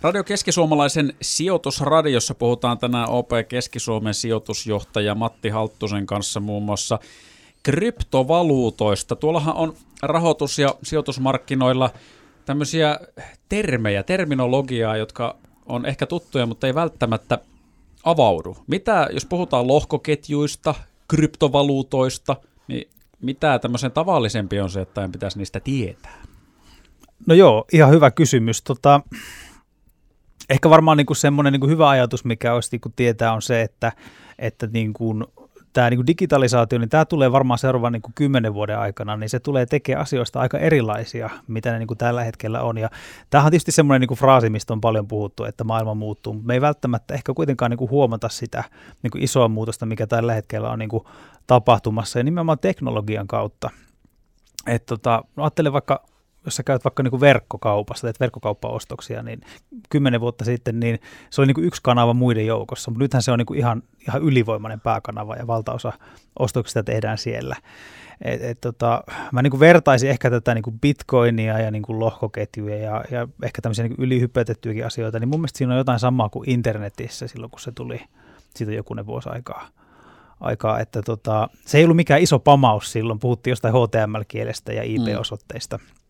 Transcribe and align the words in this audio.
Radio 0.00 0.24
Keskisuomalaisen 0.24 1.14
sijoitusradiossa 1.22 2.34
puhutaan 2.34 2.78
tänään 2.78 3.08
OP 3.08 3.30
Keski-Suomen 3.48 4.14
sijoitusjohtaja 4.14 5.14
Matti 5.14 5.48
Halttusen 5.48 6.06
kanssa 6.06 6.40
muun 6.40 6.62
muassa 6.62 6.98
kryptovaluutoista. 7.62 9.16
Tuollahan 9.16 9.54
on 9.54 9.74
rahoitus- 10.02 10.58
ja 10.58 10.74
sijoitusmarkkinoilla 10.82 11.90
tämmöisiä 12.44 13.00
termejä, 13.48 14.02
terminologiaa, 14.02 14.96
jotka 14.96 15.36
on 15.66 15.86
ehkä 15.86 16.06
tuttuja, 16.06 16.46
mutta 16.46 16.66
ei 16.66 16.74
välttämättä 16.74 17.38
avaudu. 18.04 18.56
Mitä, 18.66 19.08
jos 19.12 19.26
puhutaan 19.26 19.66
lohkoketjuista, 19.66 20.74
kryptovaluutoista, 21.08 22.36
niin 22.68 22.88
mitä 23.22 23.58
tämmöisen 23.58 23.92
tavallisempi 23.92 24.60
on 24.60 24.70
se, 24.70 24.80
että 24.80 25.04
en 25.04 25.12
pitäisi 25.12 25.38
niistä 25.38 25.60
tietää? 25.60 26.22
No 27.26 27.34
joo, 27.34 27.64
ihan 27.72 27.90
hyvä 27.90 28.10
kysymys. 28.10 28.62
Tota, 28.62 29.00
ehkä 30.50 30.70
varmaan 30.70 30.96
niin 30.96 31.06
kuin 31.06 31.16
semmoinen 31.16 31.52
niin 31.52 31.60
kuin 31.60 31.70
hyvä 31.70 31.88
ajatus, 31.88 32.24
mikä 32.24 32.54
olisi 32.54 32.68
niin 32.72 32.80
kuin 32.80 32.92
tietää, 32.96 33.32
on 33.32 33.42
se, 33.42 33.62
että, 33.62 33.92
että 34.38 34.66
niin 34.66 34.92
kuin 34.92 35.24
tämä 35.72 35.90
niin 35.90 35.98
kuin 35.98 36.06
digitalisaatio, 36.06 36.78
niin 36.78 36.88
tämä 36.88 37.04
tulee 37.04 37.32
varmaan 37.32 37.58
seuraavan 37.58 37.92
niin 37.92 38.02
kuin 38.02 38.14
kymmenen 38.14 38.54
vuoden 38.54 38.78
aikana, 38.78 39.16
niin 39.16 39.28
se 39.28 39.40
tulee 39.40 39.66
tekemään 39.66 40.02
asioista 40.02 40.40
aika 40.40 40.58
erilaisia, 40.58 41.30
mitä 41.46 41.72
ne 41.72 41.78
niin 41.78 41.86
kuin 41.86 41.98
tällä 41.98 42.24
hetkellä 42.24 42.62
on. 42.62 42.78
Ja 42.78 42.90
tämähän 43.30 43.46
on 43.46 43.50
tietysti 43.50 43.72
semmoinen 43.72 44.00
niin 44.00 44.08
kuin 44.08 44.18
fraasi, 44.18 44.50
mistä 44.50 44.72
on 44.72 44.80
paljon 44.80 45.08
puhuttu, 45.08 45.44
että 45.44 45.64
maailma 45.64 45.94
muuttuu, 45.94 46.32
mutta 46.32 46.46
me 46.46 46.54
ei 46.54 46.60
välttämättä 46.60 47.14
ehkä 47.14 47.34
kuitenkaan 47.34 47.70
niin 47.70 47.78
kuin 47.78 47.90
huomata 47.90 48.28
sitä 48.28 48.64
niin 49.02 49.10
kuin 49.10 49.24
isoa 49.24 49.48
muutosta, 49.48 49.86
mikä 49.86 50.06
tällä 50.06 50.34
hetkellä 50.34 50.70
on 50.70 50.78
niin 50.78 50.88
kuin 50.88 51.04
tapahtumassa, 51.46 52.18
ja 52.18 52.24
nimenomaan 52.24 52.58
teknologian 52.58 53.26
kautta. 53.26 53.70
Tota, 54.86 55.24
no 55.36 55.42
ajattelen 55.42 55.72
vaikka 55.72 56.04
jos 56.46 56.56
sä 56.56 56.62
käyt 56.62 56.84
vaikka 56.84 57.02
niin 57.02 57.10
kuin 57.10 57.20
verkkokaupassa, 57.20 58.06
teet 58.06 58.20
verkkokauppaostoksia, 58.20 59.22
niin 59.22 59.40
kymmenen 59.88 60.20
vuotta 60.20 60.44
sitten 60.44 60.80
niin 60.80 60.98
se 61.30 61.40
oli 61.40 61.46
niin 61.46 61.54
kuin 61.54 61.64
yksi 61.64 61.82
kanava 61.82 62.14
muiden 62.14 62.46
joukossa, 62.46 62.90
mutta 62.90 63.04
nythän 63.04 63.22
se 63.22 63.32
on 63.32 63.38
niin 63.38 63.46
kuin 63.46 63.58
ihan, 63.58 63.82
ihan 64.08 64.22
ylivoimainen 64.22 64.80
pääkanava 64.80 65.36
ja 65.36 65.46
valtaosa 65.46 65.92
ostoksista 66.38 66.82
tehdään 66.82 67.18
siellä. 67.18 67.56
Et, 68.22 68.42
et, 68.42 68.60
tota, 68.60 69.04
mä 69.32 69.42
niin 69.42 69.50
kuin 69.50 69.60
vertaisin 69.60 70.10
ehkä 70.10 70.30
tätä 70.30 70.54
niin 70.54 70.62
kuin 70.62 70.80
bitcoinia 70.80 71.58
ja 71.58 71.70
niin 71.70 71.82
kuin 71.82 71.98
lohkoketjuja 72.00 72.76
ja, 72.76 73.04
ja 73.10 73.28
ehkä 73.42 73.62
tämmöisiä 73.62 73.88
niin 73.88 73.96
ylihypetettyjäkin 73.98 74.86
asioita, 74.86 75.18
niin 75.18 75.28
mun 75.28 75.40
mielestä 75.40 75.58
siinä 75.58 75.72
on 75.72 75.78
jotain 75.78 75.98
samaa 75.98 76.28
kuin 76.28 76.50
internetissä 76.50 77.28
silloin, 77.28 77.50
kun 77.50 77.60
se 77.60 77.72
tuli 77.72 78.00
siitä 78.54 78.72
jokunen 78.72 79.06
vuosi 79.06 79.28
aikaa 79.28 79.68
aikaa, 80.40 80.80
että 80.80 81.02
tota, 81.02 81.48
se 81.66 81.78
ei 81.78 81.84
ollut 81.84 81.96
mikään 81.96 82.20
iso 82.20 82.38
pamaus 82.38 82.92
silloin, 82.92 83.18
puhuttiin 83.18 83.52
jostain 83.52 83.74
HTML-kielestä 83.74 84.72
ja 84.72 84.82
IP-osoitteista. 84.82 85.76
Mm 85.78 86.05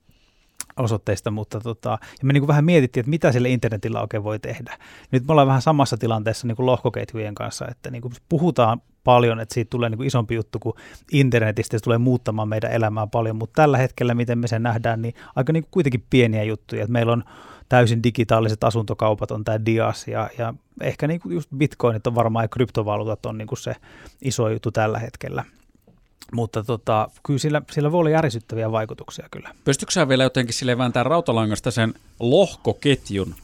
osoitteista, 0.76 1.30
mutta 1.30 1.60
tota, 1.60 1.90
ja 1.90 2.24
me 2.24 2.32
niin 2.32 2.40
kuin 2.40 2.48
vähän 2.48 2.64
mietittiin, 2.64 3.00
että 3.00 3.10
mitä 3.10 3.32
sille 3.32 3.48
internetillä 3.48 4.00
oikein 4.00 4.24
voi 4.24 4.38
tehdä. 4.38 4.78
Nyt 5.10 5.26
me 5.26 5.32
ollaan 5.32 5.48
vähän 5.48 5.62
samassa 5.62 5.96
tilanteessa 5.96 6.46
niin 6.46 6.56
kuin 6.56 6.66
lohkoketjujen 6.66 7.34
kanssa, 7.34 7.68
että 7.68 7.90
niin 7.90 8.02
kuin 8.02 8.14
puhutaan 8.28 8.82
paljon, 9.04 9.40
että 9.40 9.54
siitä 9.54 9.70
tulee 9.70 9.90
niin 9.90 9.98
kuin 9.98 10.06
isompi 10.06 10.34
juttu 10.34 10.58
kuin 10.58 10.74
internetistä, 11.12 11.78
se 11.78 11.84
tulee 11.84 11.98
muuttamaan 11.98 12.48
meidän 12.48 12.72
elämää 12.72 13.06
paljon, 13.06 13.36
mutta 13.36 13.62
tällä 13.62 13.78
hetkellä, 13.78 14.14
miten 14.14 14.38
me 14.38 14.48
sen 14.48 14.62
nähdään, 14.62 15.02
niin 15.02 15.14
aika 15.36 15.52
niin 15.52 15.62
kuin 15.62 15.70
kuitenkin 15.70 16.04
pieniä 16.10 16.42
juttuja, 16.42 16.82
että 16.82 16.92
meillä 16.92 17.12
on 17.12 17.24
täysin 17.68 18.02
digitaaliset 18.02 18.64
asuntokaupat 18.64 19.30
on 19.30 19.44
tämä 19.44 19.64
Dias 19.66 20.08
ja, 20.08 20.30
ja 20.38 20.54
ehkä 20.80 21.06
niin 21.06 21.20
kuin 21.20 21.34
just 21.34 21.50
bitcoinit 21.56 22.06
on 22.06 22.14
varmaan 22.14 22.44
ja 22.44 22.48
kryptovaluutat 22.48 23.26
on 23.26 23.38
niin 23.38 23.48
kuin 23.48 23.58
se 23.58 23.74
iso 24.22 24.48
juttu 24.48 24.70
tällä 24.70 24.98
hetkellä. 24.98 25.44
Mutta 26.32 26.64
tota, 26.64 27.08
kyllä 27.22 27.38
sillä, 27.38 27.62
sillä 27.72 27.92
voi 27.92 27.98
olla 27.98 28.10
järisyttäviä 28.10 28.72
vaikutuksia 28.72 29.28
kyllä. 29.30 29.54
Pystytkö 29.64 30.08
vielä 30.08 30.22
jotenkin 30.22 30.54
sille 30.54 30.78
vääntää 30.78 31.02
rautalangasta 31.02 31.70
sen 31.70 31.94
lohkoketjun 32.20 33.34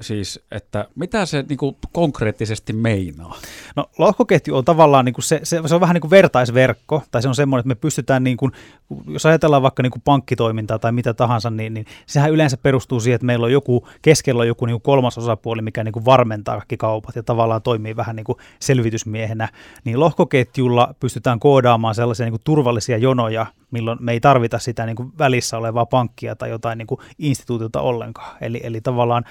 siis, 0.00 0.40
että 0.50 0.88
mitä 0.94 1.26
se 1.26 1.44
niin 1.48 1.56
kuin 1.56 1.76
konkreettisesti 1.92 2.72
meinaa? 2.72 3.36
No 3.76 3.90
lohkoketju 3.98 4.56
on 4.56 4.64
tavallaan, 4.64 5.04
niin 5.04 5.14
kuin 5.14 5.24
se, 5.24 5.40
se, 5.42 5.60
se 5.66 5.74
on 5.74 5.80
vähän 5.80 5.94
niin 5.94 6.00
kuin 6.00 6.10
vertaisverkko, 6.10 7.02
tai 7.10 7.22
se 7.22 7.28
on 7.28 7.34
semmoinen, 7.34 7.60
että 7.60 7.68
me 7.68 7.74
pystytään, 7.74 8.24
niin 8.24 8.36
kuin, 8.36 8.52
jos 9.08 9.26
ajatellaan 9.26 9.62
vaikka 9.62 9.82
niin 9.82 9.90
kuin 9.90 10.02
pankkitoimintaa 10.04 10.78
tai 10.78 10.92
mitä 10.92 11.14
tahansa, 11.14 11.50
niin, 11.50 11.74
niin 11.74 11.86
sehän 12.06 12.32
yleensä 12.32 12.56
perustuu 12.56 13.00
siihen, 13.00 13.14
että 13.14 13.26
meillä 13.26 13.44
on 13.44 13.52
joku, 13.52 13.88
keskellä 14.02 14.40
on 14.40 14.48
joku 14.48 14.66
niin 14.66 14.74
kuin 14.74 14.82
kolmas 14.82 15.18
osapuoli, 15.18 15.62
mikä 15.62 15.84
niin 15.84 15.92
kuin 15.92 16.04
varmentaa 16.04 16.56
kaikki 16.56 16.76
kaupat 16.76 17.16
ja 17.16 17.22
tavallaan 17.22 17.62
toimii 17.62 17.96
vähän 17.96 18.16
niin 18.16 18.24
kuin 18.24 18.38
selvitysmiehenä, 18.60 19.48
niin 19.84 20.00
lohkoketjulla 20.00 20.94
pystytään 21.00 21.40
koodaamaan 21.40 21.94
sellaisia 21.94 22.26
niin 22.26 22.32
kuin 22.32 22.42
turvallisia 22.44 22.98
jonoja, 22.98 23.46
milloin 23.70 23.98
me 24.00 24.12
ei 24.12 24.20
tarvita 24.20 24.58
sitä 24.58 24.86
niin 24.86 24.96
kuin 24.96 25.12
välissä 25.18 25.58
olevaa 25.58 25.86
pankkia 25.86 26.36
tai 26.36 26.50
jotain 26.50 26.78
niin 26.78 26.86
kuin 26.86 27.00
instituutiota 27.18 27.80
ollenkaan. 27.80 28.36
Eli, 28.40 28.60
eli 28.62 28.80
tavallaan 28.80 29.24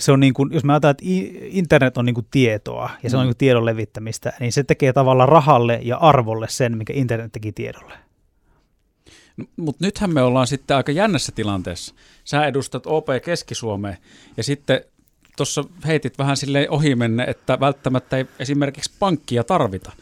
se 0.00 0.12
on 0.12 0.20
niin 0.20 0.34
kuin, 0.34 0.52
jos 0.52 0.64
me 0.64 0.72
ajatellaan, 0.72 0.90
että 0.90 1.04
internet 1.40 1.98
on 1.98 2.04
niin 2.04 2.14
kuin 2.14 2.26
tietoa 2.30 2.90
ja 3.02 3.10
se 3.10 3.16
on 3.16 3.22
mm. 3.22 3.24
niin 3.24 3.34
kuin 3.34 3.38
tiedon 3.38 3.66
levittämistä, 3.66 4.32
niin 4.40 4.52
se 4.52 4.64
tekee 4.64 4.92
tavallaan 4.92 5.28
rahalle 5.28 5.80
ja 5.82 5.96
arvolle 5.96 6.48
sen, 6.48 6.78
mikä 6.78 6.92
internet 6.96 7.32
teki 7.32 7.52
tiedolle. 7.52 7.94
No, 9.36 9.44
Mutta 9.56 9.84
nythän 9.84 10.14
me 10.14 10.22
ollaan 10.22 10.46
sitten 10.46 10.76
aika 10.76 10.92
jännässä 10.92 11.32
tilanteessa. 11.32 11.94
Sä 12.24 12.46
edustat 12.46 12.86
OP 12.86 13.06
Keski-Suomea 13.24 13.96
ja 14.36 14.42
sitten 14.42 14.80
tuossa 15.36 15.64
heitit 15.86 16.18
vähän 16.18 16.36
silleen 16.36 16.70
ohimenne, 16.70 17.24
että 17.24 17.60
välttämättä 17.60 18.16
ei 18.16 18.26
esimerkiksi 18.38 18.92
pankkia 18.98 19.44
tarvita. 19.44 19.92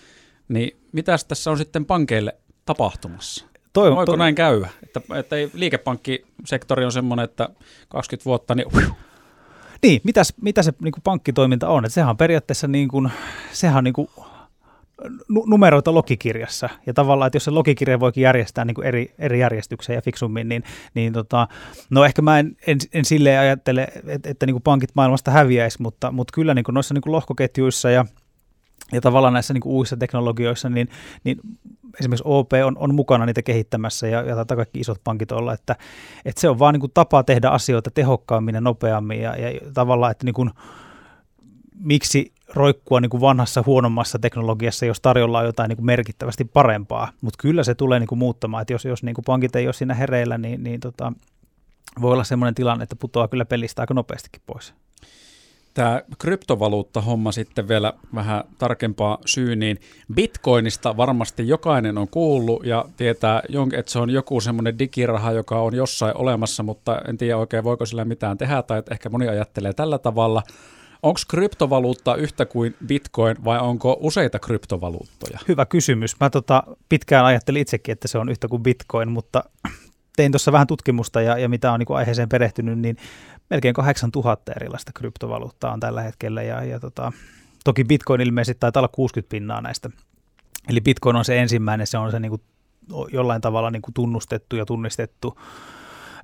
Niin 0.49 0.77
mitäs 0.93 1.25
tässä 1.25 1.51
on 1.51 1.59
sitten 1.59 1.85
pankeille 1.85 2.37
tapahtumassa? 2.65 3.47
Toi, 3.73 3.91
Voiko 3.91 4.07
toi... 4.07 4.19
näin 4.19 4.35
käydä? 4.35 4.69
Että, 4.83 5.01
että 5.19 5.37
ei, 5.37 5.51
liikepankkisektori 5.55 6.85
on 6.85 6.93
semmoinen, 6.93 7.25
että 7.25 7.49
20 7.89 8.25
vuotta, 8.25 8.55
niin 8.55 8.67
niin, 9.83 10.01
mitäs, 10.05 10.35
mitä 10.43 10.63
se 10.63 10.73
niin 10.83 10.93
kuin 10.93 11.03
pankkitoiminta 11.03 11.69
on? 11.69 11.85
Et 11.85 11.93
sehän 11.93 12.11
on 12.11 12.17
periaatteessa 12.17 12.69
niin 12.69 12.89
kuin, 12.89 13.11
sehän 13.53 13.79
on 13.79 13.85
niin 13.85 13.95
kuin 13.95 14.11
numeroita 15.47 15.95
logikirjassa. 15.95 16.69
Ja 16.87 16.95
tavallaan, 16.95 17.27
että 17.27 17.37
jos 17.37 17.45
se 17.45 17.51
logikirja 17.51 18.01
voikin 18.01 18.23
järjestää 18.23 18.65
niin 18.65 18.75
kuin 18.75 18.87
eri, 18.87 19.15
eri 19.19 19.41
järjestykseen 19.41 19.95
ja 19.95 20.03
fiksummin, 20.03 20.49
niin, 20.49 20.65
niin 20.95 21.13
tota, 21.13 21.49
no 21.91 22.05
ehkä 22.05 22.23
mä 22.23 22.39
en, 22.39 22.57
en, 22.67 22.79
en 22.93 23.05
silleen 23.05 23.41
ajattele, 23.41 23.89
että, 24.07 24.31
että 24.31 24.47
niin 24.47 24.55
kuin 24.55 24.63
pankit 24.63 24.91
maailmasta 24.95 25.31
häviäisi, 25.31 25.83
mutta, 25.83 26.13
mutta 26.13 26.33
kyllä 26.35 26.55
niin 26.55 26.65
kuin 26.65 26.75
noissa 26.75 26.95
niin 26.95 27.03
kuin 27.03 27.13
lohkoketjuissa 27.13 27.91
ja 27.91 28.05
ja 28.93 29.01
tavallaan 29.01 29.33
näissä 29.33 29.55
niin 29.55 29.61
kuin 29.61 29.73
uusissa 29.73 29.97
teknologioissa, 29.97 30.69
niin, 30.69 30.89
niin 31.25 31.41
esimerkiksi 32.01 32.25
OP 32.27 32.51
on, 32.65 32.79
on 32.79 32.95
mukana 32.95 33.27
niitä 33.27 33.43
kehittämässä 33.43 34.09
ja, 34.09 34.23
ja 34.23 34.37
tätä 34.37 34.57
kaikki 34.57 34.81
isot 34.81 35.01
pankit 35.05 35.33
olla, 35.33 35.53
että, 35.53 35.77
että 36.25 36.41
se 36.41 36.49
on 36.49 36.59
vaan 36.59 36.75
niin 36.75 36.81
kuin 36.81 36.93
tapa 36.95 37.23
tehdä 37.23 37.49
asioita 37.49 37.91
tehokkaammin 37.91 38.55
ja 38.55 38.61
nopeammin 38.61 39.21
ja, 39.21 39.37
ja 39.37 39.61
tavallaan, 39.75 40.11
että 40.11 40.25
niin 40.25 40.35
kuin, 40.35 40.51
miksi 41.81 42.33
roikkua 42.55 43.01
niin 43.01 43.11
kuin 43.11 43.21
vanhassa 43.21 43.63
huonommassa 43.67 44.19
teknologiassa, 44.19 44.87
jos 44.87 45.01
tarjolla 45.01 45.39
on 45.39 45.45
jotain 45.45 45.69
niin 45.69 45.77
kuin 45.77 45.87
merkittävästi 45.87 46.45
parempaa, 46.45 47.13
mutta 47.21 47.39
kyllä 47.43 47.65
se 47.65 47.75
tulee 47.75 47.99
niin 47.99 48.09
kuin 48.09 48.19
muuttamaan, 48.19 48.63
että 48.63 48.73
jos, 48.73 48.85
jos 48.85 49.03
niin 49.03 49.15
kuin 49.15 49.25
pankit 49.25 49.57
ei 49.57 49.67
ole 49.67 49.73
siinä 49.73 49.95
hereillä, 49.95 50.39
niin, 50.39 50.65
niin 50.65 50.81
tota, 50.81 51.13
voi 52.01 52.13
olla 52.13 52.25
sellainen 52.25 52.55
tilanne, 52.55 52.83
että 52.83 52.97
putoaa 52.97 53.29
kyllä 53.29 53.45
pelistä 53.45 53.83
aika 53.83 53.95
nopeastikin 53.95 54.43
pois. 54.47 54.75
Tämä 55.79 56.03
kryptovaluutta-homma 56.19 57.33
sitten 57.33 57.69
vielä 57.69 57.93
vähän 58.15 58.45
tarkempaa 58.59 59.19
syyniin. 59.27 59.81
Bitcoinista 60.15 60.97
varmasti 60.97 61.49
jokainen 61.49 61.99
on 61.99 62.09
kuullut 62.09 62.67
ja 62.67 62.85
tietää, 62.97 63.43
että 63.77 63.93
se 63.93 63.99
on 63.99 64.11
joku 64.11 64.41
semmoinen 64.41 64.79
digiraha, 64.79 65.33
joka 65.33 65.61
on 65.61 65.75
jossain 65.75 66.17
olemassa, 66.17 66.63
mutta 66.63 67.01
en 67.09 67.19
tiedä 67.19 67.37
oikein 67.37 67.65
voiko 67.65 67.87
sillä 67.87 68.05
mitään 68.05 68.39
tehdä 68.39 68.63
tai 68.63 68.79
että 68.79 68.95
ehkä 68.95 69.09
moni 69.09 69.29
ajattelee 69.29 69.73
tällä 69.73 69.99
tavalla. 69.99 70.43
Onko 71.03 71.21
kryptovaluutta 71.29 72.17
yhtä 72.17 72.47
kuin 72.47 72.77
bitcoin 72.87 73.37
vai 73.45 73.59
onko 73.59 73.97
useita 74.01 74.39
kryptovaluuttoja? 74.39 75.39
Hyvä 75.49 75.67
kysymys. 75.67 76.21
Mä 76.21 76.31
tota, 76.31 76.63
pitkään 76.89 77.25
ajattelin 77.25 77.63
itsekin, 77.63 77.93
että 77.93 78.09
se 78.09 78.19
on 78.19 78.29
yhtä 78.29 78.49
kuin 78.49 78.63
bitcoin, 78.63 79.13
mutta 79.13 79.45
tein 80.17 80.33
tuossa 80.33 80.53
vähän 80.53 80.67
tutkimusta 80.67 81.21
ja, 81.21 81.39
ja 81.39 81.49
mitä 81.49 81.73
on 81.73 81.81
niin 81.81 81.97
aiheeseen 81.97 82.29
perehtynyt, 82.29 82.79
niin 82.79 82.97
melkein 83.51 83.75
8000 83.75 84.53
erilaista 84.57 84.93
kryptovaluuttaa 84.93 85.73
on 85.73 85.81
tällä 85.81 86.03
hetkellä 86.03 86.43
ja, 86.43 86.65
ja 86.65 86.81
tota, 86.81 87.13
toki 87.65 87.85
Bitcoin 87.85 88.21
ilmeisesti 88.21 88.61
taitaa 88.61 88.81
olla 88.81 88.89
60 88.89 89.31
pinnaa 89.31 89.61
näistä. 89.61 89.91
Eli 90.69 90.81
Bitcoin 90.81 91.17
on 91.17 91.25
se 91.25 91.39
ensimmäinen, 91.39 91.87
se 91.87 91.99
on 91.99 92.11
se 92.11 92.21
niin 92.21 92.31
kuin 92.31 92.43
jollain 93.13 93.41
tavalla 93.41 93.71
niin 93.71 93.83
kuin 93.83 93.95
tunnustettu 93.95 94.57
ja 94.57 94.67
tunnistettu. 94.67 95.41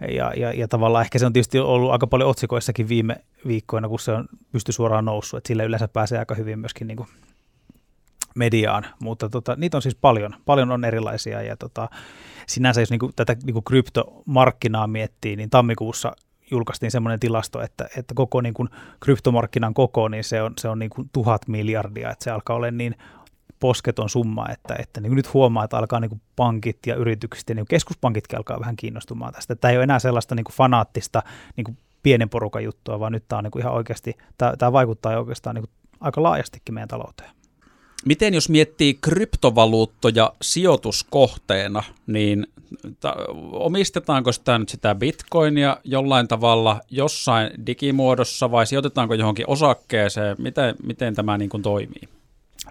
Ja, 0.08 0.32
ja, 0.36 0.52
ja 0.52 0.68
tavallaan 0.68 1.04
ehkä 1.04 1.18
se 1.18 1.26
on 1.26 1.32
tietysti 1.32 1.58
ollut 1.58 1.92
aika 1.92 2.06
paljon 2.06 2.30
otsikoissakin 2.30 2.88
viime 2.88 3.16
viikkoina, 3.46 3.88
kun 3.88 4.00
se 4.00 4.12
on 4.12 4.28
pysty 4.52 4.72
suoraan 4.72 5.04
noussut, 5.04 5.38
että 5.38 5.48
sillä 5.48 5.64
yleensä 5.64 5.88
pääsee 5.88 6.18
aika 6.18 6.34
hyvin 6.34 6.58
myöskin 6.58 6.86
niin 6.86 6.96
kuin 6.96 7.08
mediaan, 8.34 8.86
mutta 9.02 9.28
tota, 9.28 9.56
niitä 9.56 9.76
on 9.76 9.82
siis 9.82 9.94
paljon, 9.94 10.34
paljon 10.44 10.70
on 10.70 10.84
erilaisia 10.84 11.42
ja 11.42 11.56
tota, 11.56 11.88
sinänsä 12.46 12.80
jos 12.80 12.90
niinku, 12.90 13.10
tätä 13.16 13.36
niinku 13.44 13.62
kryptomarkkinaa 13.62 14.86
miettii, 14.86 15.36
niin 15.36 15.50
tammikuussa 15.50 16.12
julkaistiin 16.50 16.90
semmoinen 16.90 17.20
tilasto, 17.20 17.62
että, 17.62 17.88
että 17.96 18.14
koko 18.14 18.40
niin 18.40 18.54
kuin 18.54 18.68
kryptomarkkinan 19.00 19.74
koko, 19.74 20.08
niin 20.08 20.24
se 20.24 20.42
on, 20.42 20.52
se 20.60 20.68
on 20.68 20.78
niin 20.78 20.90
kuin 20.90 21.10
tuhat 21.12 21.48
miljardia, 21.48 22.10
että 22.10 22.24
se 22.24 22.30
alkaa 22.30 22.56
olla 22.56 22.70
niin 22.70 22.94
posketon 23.60 24.08
summa, 24.08 24.48
että, 24.48 24.76
että 24.78 25.00
niin 25.00 25.14
nyt 25.14 25.34
huomaa, 25.34 25.64
että 25.64 25.78
alkaa 25.78 26.00
niin 26.00 26.08
kuin 26.08 26.20
pankit 26.36 26.78
ja 26.86 26.94
yritykset 26.94 27.48
ja 27.48 27.54
niin 27.54 27.66
keskuspankitkin 27.66 28.36
alkaa 28.36 28.60
vähän 28.60 28.76
kiinnostumaan 28.76 29.32
tästä. 29.32 29.56
Tämä 29.56 29.70
ei 29.72 29.76
ole 29.76 29.84
enää 29.84 29.98
sellaista 29.98 30.34
niin 30.34 30.44
kuin 30.44 30.54
fanaattista 30.54 31.22
niin 31.56 31.64
kuin 31.64 31.78
pienen 32.02 32.28
porukan 32.28 32.64
juttua, 32.64 33.00
vaan 33.00 33.12
nyt 33.12 33.24
tämä 33.28 33.38
on 33.38 33.44
niin 33.44 33.50
kuin 33.50 33.62
ihan 33.62 33.74
oikeasti, 33.74 34.14
tämä, 34.38 34.56
tämä 34.56 34.72
vaikuttaa 34.72 35.18
oikeastaan 35.18 35.54
niin 35.54 35.62
kuin 35.62 35.70
aika 36.00 36.22
laajastikin 36.22 36.74
meidän 36.74 36.88
talouteen. 36.88 37.30
Miten 38.06 38.34
jos 38.34 38.48
miettii 38.48 38.94
kryptovaluuttoja 38.94 40.32
sijoituskohteena, 40.42 41.82
niin 42.06 42.46
ta- 43.00 43.16
omistetaanko 43.52 44.32
sitä 44.32 44.58
nyt 44.58 44.68
sitä 44.68 44.94
bitcoinia 44.94 45.76
jollain 45.84 46.28
tavalla 46.28 46.80
jossain 46.90 47.50
digimuodossa 47.66 48.50
vai 48.50 48.66
sijoitetaanko 48.66 49.14
johonkin 49.14 49.48
osakkeeseen? 49.48 50.36
Miten, 50.38 50.74
miten 50.82 51.14
tämä 51.14 51.38
niin 51.38 51.50
kuin 51.50 51.62
toimii? 51.62 52.08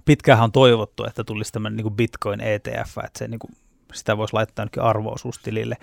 Pitkään 0.06 0.44
on 0.44 0.52
toivottu, 0.52 1.06
että 1.06 1.24
tulisi 1.24 1.52
tämmöinen 1.52 1.78
niin 1.78 1.84
kuin 1.84 1.96
bitcoin 1.96 2.42
ETF, 2.42 2.98
että 2.98 3.20
se 3.20 3.28
niin 3.28 3.40
kuin 3.40 3.52
sitä 3.94 4.18
voisi 4.18 4.34
laittaa 4.34 4.66
nytkin 4.66 4.84
arvoosuustilille. 4.84 5.78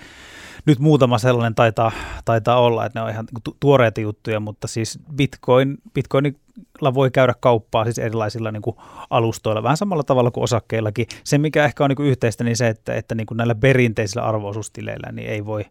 Nyt 0.66 0.78
muutama 0.78 1.18
sellainen 1.18 1.54
taitaa, 1.54 1.92
taitaa 2.24 2.60
olla, 2.60 2.86
että 2.86 2.98
ne 2.98 3.04
on 3.04 3.10
ihan 3.10 3.26
tu- 3.44 3.56
tuoreita 3.60 4.00
juttuja, 4.00 4.40
mutta 4.40 4.68
siis 4.68 4.98
Bitcoin, 5.16 5.78
Bitcoinilla 5.94 6.94
voi 6.94 7.10
käydä 7.10 7.34
kauppaa 7.40 7.84
siis 7.84 7.98
erilaisilla 7.98 8.50
niin 8.50 8.62
kuin 8.62 8.76
alustoilla, 9.10 9.62
vähän 9.62 9.76
samalla 9.76 10.02
tavalla 10.02 10.30
kuin 10.30 10.44
osakkeillakin. 10.44 11.06
Se, 11.24 11.38
mikä 11.38 11.64
ehkä 11.64 11.84
on 11.84 11.90
niin 11.90 11.96
kuin 11.96 12.08
yhteistä, 12.08 12.44
niin 12.44 12.56
se, 12.56 12.68
että, 12.68 12.94
että 12.94 13.14
niin 13.14 13.26
kuin 13.26 13.36
näillä 13.36 13.54
perinteisillä 13.54 14.22
arvoosuustileillä 14.22 15.12
niin 15.12 15.28
ei 15.28 15.46
voi, 15.46 15.64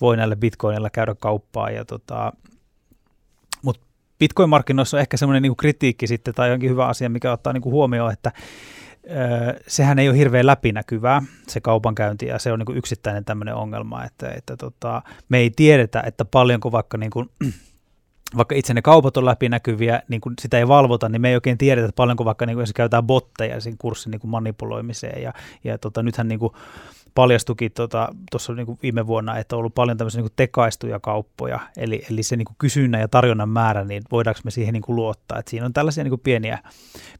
voi 0.00 0.16
näillä 0.16 0.36
Bitcoinilla 0.36 0.90
käydä 0.90 1.14
kauppaa. 1.14 1.70
Ja 1.70 1.84
tota, 1.84 2.32
mutta 3.62 3.86
Bitcoin-markkinoissa 4.18 4.96
on 4.96 5.00
ehkä 5.00 5.16
semmoinen 5.16 5.42
niin 5.42 5.56
kritiikki 5.56 6.06
sitten, 6.06 6.34
tai 6.34 6.50
jonkin 6.50 6.70
hyvä 6.70 6.86
asia, 6.86 7.08
mikä 7.08 7.32
ottaa 7.32 7.52
niin 7.52 7.62
kuin 7.62 7.72
huomioon, 7.72 8.12
että 8.12 8.32
sehän 9.66 9.98
ei 9.98 10.08
ole 10.08 10.18
hirveän 10.18 10.46
läpinäkyvää 10.46 11.22
se 11.46 11.60
kaupankäynti 11.60 12.26
ja 12.26 12.38
se 12.38 12.52
on 12.52 12.58
niin 12.58 12.66
kuin 12.66 12.78
yksittäinen 12.78 13.24
tämmöinen 13.24 13.54
ongelma, 13.54 14.04
että, 14.04 14.30
että 14.30 14.56
tota, 14.56 15.02
me 15.28 15.38
ei 15.38 15.50
tiedetä, 15.50 16.02
että 16.06 16.24
paljonko 16.24 16.72
vaikka 16.72 16.98
niin 16.98 17.10
kuin, 17.10 17.30
vaikka 18.36 18.54
itse 18.54 18.74
ne 18.74 18.82
kaupat 18.82 19.16
on 19.16 19.24
läpinäkyviä, 19.24 20.02
niin 20.08 20.20
kun 20.20 20.34
sitä 20.40 20.58
ei 20.58 20.68
valvota, 20.68 21.08
niin 21.08 21.22
me 21.22 21.28
ei 21.28 21.34
oikein 21.34 21.58
tiedetä, 21.58 21.84
että 21.88 21.96
paljonko 21.96 22.24
vaikka 22.24 22.46
niin 22.46 22.56
kun, 22.56 22.62
jos 22.62 22.72
käytetään 22.72 23.04
botteja 23.04 23.60
siinä 23.60 23.76
kurssin 23.80 24.10
niin 24.10 24.20
manipuloimiseen. 24.24 25.22
Ja, 25.22 25.32
ja 25.64 25.78
tota, 25.78 26.02
nythän 26.02 26.28
niin 26.28 26.40
kuin, 26.40 26.52
paljastukin 27.14 27.72
tuossa 27.72 28.52
tota, 28.52 28.52
niin 28.54 28.78
viime 28.82 29.06
vuonna, 29.06 29.38
että 29.38 29.56
on 29.56 29.58
ollut 29.58 29.74
paljon 29.74 29.96
tämmöisiä 29.96 30.20
niin 30.20 30.30
tekaistuja 30.36 31.00
kauppoja, 31.00 31.60
eli, 31.76 32.02
eli 32.10 32.22
se 32.22 32.36
niin 32.36 32.44
kuin 32.44 32.56
kysynnän 32.58 33.00
ja 33.00 33.08
tarjonnan 33.08 33.48
määrä, 33.48 33.84
niin 33.84 34.02
voidaanko 34.12 34.40
me 34.44 34.50
siihen 34.50 34.72
niin 34.72 34.82
kuin 34.82 34.96
luottaa. 34.96 35.38
Et 35.38 35.48
siinä 35.48 35.66
on 35.66 35.72
tällaisia 35.72 36.04
niin 36.04 36.10
kuin 36.10 36.20
pieniä, 36.20 36.58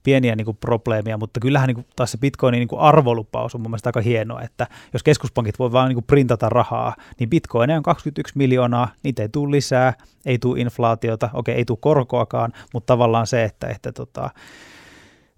pieniä 0.02 0.37
niin 0.37 0.44
kuin 0.44 0.56
probleemia, 0.56 1.19
mutta 1.19 1.41
kyllähän 1.41 1.67
niin 1.67 1.75
kuin 1.75 1.87
taas 1.96 2.12
se 2.12 2.19
bitcoinin 2.19 2.58
niin 2.58 2.69
kuin 2.69 2.81
arvolupaus 2.81 3.55
on 3.55 3.61
mun 3.61 3.70
mielestä 3.70 3.88
aika 3.88 4.00
hienoa, 4.00 4.43
että 4.43 4.67
jos 4.93 5.02
keskuspankit 5.02 5.58
voi 5.58 5.73
vaan 5.73 5.88
niin 5.88 5.96
kuin 5.96 6.05
printata 6.05 6.49
rahaa, 6.49 6.96
niin 7.19 7.31
bitcoin 7.31 7.70
on 7.70 7.82
21 7.82 8.38
miljoonaa, 8.38 8.88
niitä 9.02 9.23
ei 9.23 9.29
tule 9.29 9.50
lisää, 9.50 9.94
ei 10.26 10.38
tule 10.38 10.61
inflaatiota, 10.61 11.31
okei, 11.32 11.55
ei 11.55 11.64
tule 11.64 11.79
korkoakaan, 11.81 12.52
mutta 12.73 12.87
tavallaan 12.87 13.26
se, 13.26 13.44
että, 13.44 13.67
että 13.67 13.93
tota, 13.93 14.31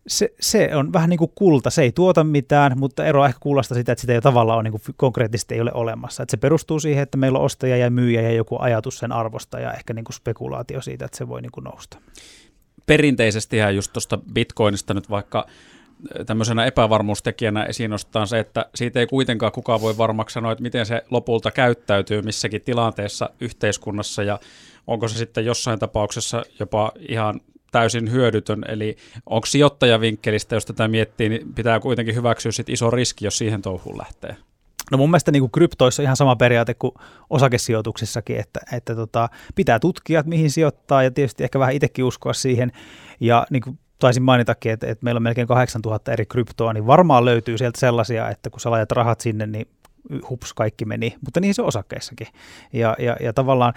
se, 0.07 0.35
se 0.41 0.71
on 0.75 0.93
vähän 0.93 1.11
niin 1.11 1.19
kuin 1.19 1.33
kulta, 1.35 1.71
se 1.71 1.83
ei 1.83 1.93
tuota 1.93 2.25
mitään, 2.25 2.79
mutta 2.79 3.05
eroa 3.05 3.27
ehkä 3.27 3.39
kuulosta 3.41 3.75
sitä, 3.75 3.93
että 3.93 4.01
sitä 4.01 4.13
ei 4.13 4.21
tavallaan 4.21 4.57
ole 4.57 4.63
niin 4.63 4.81
kuin 4.81 4.95
konkreettisesti 4.97 5.55
ei 5.55 5.61
ole 5.61 5.73
olemassa. 5.75 6.23
Että 6.23 6.31
se 6.31 6.37
perustuu 6.37 6.81
siihen, 6.81 7.03
että 7.03 7.17
meillä 7.19 7.39
on 7.39 7.45
ostaja 7.45 7.77
ja 7.77 7.91
myyjä 7.91 8.21
ja 8.21 8.33
joku 8.33 8.57
ajatus 8.61 8.99
sen 8.99 9.13
arvosta 9.13 9.61
ja 9.61 9.73
ehkä 9.73 9.95
niin 9.95 10.05
kuin 10.05 10.15
spekulaatio 10.15 10.83
siitä, 10.83 11.05
että 11.05 11.19
se 11.19 11.29
voi 11.29 11.43
niin 11.43 11.53
kuin 11.53 11.65
nousta. 11.65 11.99
Perinteisesti 12.87 13.57
just 13.75 13.93
tuosta 13.93 14.19
bitcoinista 14.33 14.95
nyt 14.95 15.11
vaikka 15.11 15.47
tämmöisenä 16.27 16.65
epävarmuustekijänä 16.65 17.65
esiin 17.65 17.91
nostaa 17.91 18.27
se, 18.27 18.39
että 18.39 18.67
siitä 18.75 19.01
ei 19.01 19.07
kuitenkaan 19.07 19.53
kukaan 19.53 19.81
voi 19.81 19.99
varmaksi 19.99 20.35
sanoa, 20.35 20.53
että 20.53 20.63
miten 20.63 20.87
se 20.87 21.05
lopulta 21.11 21.51
käyttäytyy 21.51 22.23
missäkin 22.23 22.63
tilanteessa 22.63 23.31
yhteiskunnassa 23.41 24.23
ja 24.23 24.41
onko 24.87 25.09
se 25.09 25.19
sitten 25.19 25.45
jossain 25.45 25.79
tapauksessa 25.79 26.45
jopa 26.61 26.93
ihan 27.09 27.41
täysin 27.77 28.13
hyödytön, 28.13 28.65
eli 28.69 28.97
onko 29.27 29.47
sijoittajavinkkelistä, 29.47 30.57
jos 30.57 30.67
tätä 30.67 30.89
miettii, 30.89 31.29
niin 31.29 31.55
pitää 31.55 31.81
kuitenkin 31.81 32.15
hyväksyä 32.15 32.53
sit 32.53 32.69
iso 32.69 32.91
riski, 32.91 33.25
jos 33.25 33.39
siihen 33.39 33.63
touhuun 33.63 33.99
lähtee. 33.99 34.37
No 34.91 34.99
mun 34.99 35.11
mielestä 35.11 35.31
niin 35.31 35.43
kuin 35.43 35.51
kryptoissa 35.51 36.03
ihan 36.03 36.17
sama 36.17 36.37
periaate 36.37 36.75
kuin 36.75 36.93
osakesijoituksissakin, 37.31 38.41
että, 38.41 38.61
että 38.73 38.95
tota, 38.95 39.29
pitää 39.55 39.79
tutkia, 39.79 40.21
että 40.21 40.31
mihin 40.31 40.51
sijoittaa 40.51 41.03
ja 41.03 41.11
tietysti 41.11 41.45
ehkä 41.45 41.59
vähän 41.59 41.75
itsekin 41.75 42.05
uskoa 42.05 42.33
siihen. 42.33 42.73
Ja 43.21 43.47
niin 43.51 43.63
kuin 43.63 43.79
taisin 43.99 44.23
mainitakin, 44.23 44.73
että, 44.73 44.87
että 44.87 45.05
meillä 45.05 45.19
on 45.19 45.23
melkein 45.23 45.47
8000 45.47 46.13
eri 46.13 46.27
kryptoa, 46.27 46.73
niin 46.73 46.87
varmaan 46.87 47.25
löytyy 47.25 47.59
sieltä 47.59 47.81
sellaisia, 47.81 48.31
että 48.31 48.51
kun 48.51 48.61
sä 48.61 48.71
laitat 48.71 48.93
rahat 48.93 49.21
sinne, 49.21 49.47
niin 49.47 49.69
hups, 50.31 50.53
kaikki 50.53 50.85
meni, 50.85 51.17
mutta 51.25 51.41
niin 51.41 51.55
se 51.55 51.63
osakkeissakin. 51.63 52.27
Ja, 52.73 52.97
ja, 52.99 53.17
ja 53.21 53.33
tavallaan 53.33 53.73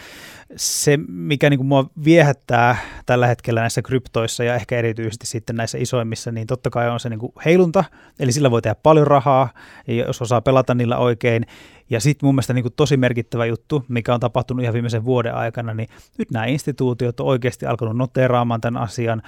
se, 0.55 0.97
mikä 1.07 1.49
niin 1.49 1.57
kuin 1.57 1.67
mua 1.67 1.89
viehättää 2.03 2.77
tällä 3.05 3.27
hetkellä 3.27 3.61
näissä 3.61 3.81
kryptoissa 3.81 4.43
ja 4.43 4.55
ehkä 4.55 4.77
erityisesti 4.77 5.27
sitten 5.27 5.55
näissä 5.55 5.77
isoimmissa, 5.77 6.31
niin 6.31 6.47
totta 6.47 6.69
kai 6.69 6.89
on 6.89 6.99
se 6.99 7.09
niin 7.09 7.19
kuin 7.19 7.31
heilunta, 7.45 7.83
eli 8.19 8.31
sillä 8.31 8.51
voi 8.51 8.61
tehdä 8.61 8.75
paljon 8.83 9.07
rahaa, 9.07 9.49
jos 9.87 10.21
osaa 10.21 10.41
pelata 10.41 10.75
niillä 10.75 10.97
oikein, 10.97 11.45
ja 11.89 11.99
sitten 11.99 12.27
mun 12.27 12.35
mielestä 12.35 12.53
niin 12.53 12.63
kuin 12.63 12.73
tosi 12.75 12.97
merkittävä 12.97 13.45
juttu, 13.45 13.85
mikä 13.87 14.13
on 14.13 14.19
tapahtunut 14.19 14.63
ihan 14.63 14.73
viimeisen 14.73 15.05
vuoden 15.05 15.35
aikana, 15.35 15.73
niin 15.73 15.89
nyt 16.17 16.31
nämä 16.31 16.45
instituutiot 16.45 17.19
on 17.19 17.25
oikeasti 17.25 17.65
alkanut 17.65 17.97
noteraamaan 17.97 18.61
tämän 18.61 18.81
asian. 18.81 19.21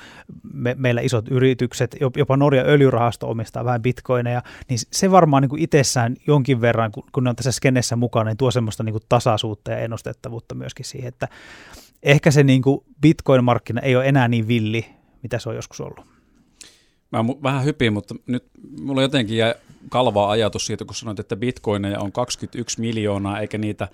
Me, 0.53 0.75
meillä 0.77 1.01
isot 1.01 1.27
yritykset, 1.27 1.95
jopa 2.17 2.37
Norja 2.37 2.63
öljyrahasto 2.63 3.29
omistaa 3.29 3.65
vähän 3.65 3.81
bitcoineja, 3.81 4.41
niin 4.69 4.79
se 4.91 5.11
varmaan 5.11 5.41
niin 5.41 5.49
kuin 5.49 5.61
itsessään 5.61 6.15
jonkin 6.27 6.61
verran, 6.61 6.91
kun, 6.91 7.03
kun 7.11 7.23
ne 7.23 7.29
on 7.29 7.35
tässä 7.35 7.51
skennessä 7.51 7.95
mukana, 7.95 8.29
niin 8.29 8.37
tuo 8.37 8.51
semmoista 8.51 8.83
niin 8.83 8.93
kuin 8.93 9.03
tasaisuutta 9.09 9.71
ja 9.71 9.77
ennustettavuutta 9.77 10.55
myöskin 10.55 10.85
siihen, 10.85 11.07
että 11.07 11.27
ehkä 12.03 12.31
se 12.31 12.43
niin 12.43 12.61
kuin 12.61 12.85
bitcoin-markkina 13.01 13.81
ei 13.81 13.95
ole 13.95 14.07
enää 14.07 14.27
niin 14.27 14.47
villi, 14.47 14.85
mitä 15.23 15.39
se 15.39 15.49
on 15.49 15.55
joskus 15.55 15.81
ollut. 15.81 16.05
Mä 17.11 17.25
vähän 17.43 17.65
hypin, 17.65 17.93
mutta 17.93 18.15
nyt 18.27 18.43
mulla 18.81 19.01
jotenkin 19.01 19.37
jäi 19.37 19.55
kalvaa 19.89 20.29
ajatus 20.29 20.65
siitä, 20.65 20.85
kun 20.85 20.95
sanoit, 20.95 21.19
että 21.19 21.35
bitcoineja 21.35 21.99
on 21.99 22.11
21 22.11 22.81
miljoonaa 22.81 23.39
eikä 23.39 23.57
niitä 23.57 23.87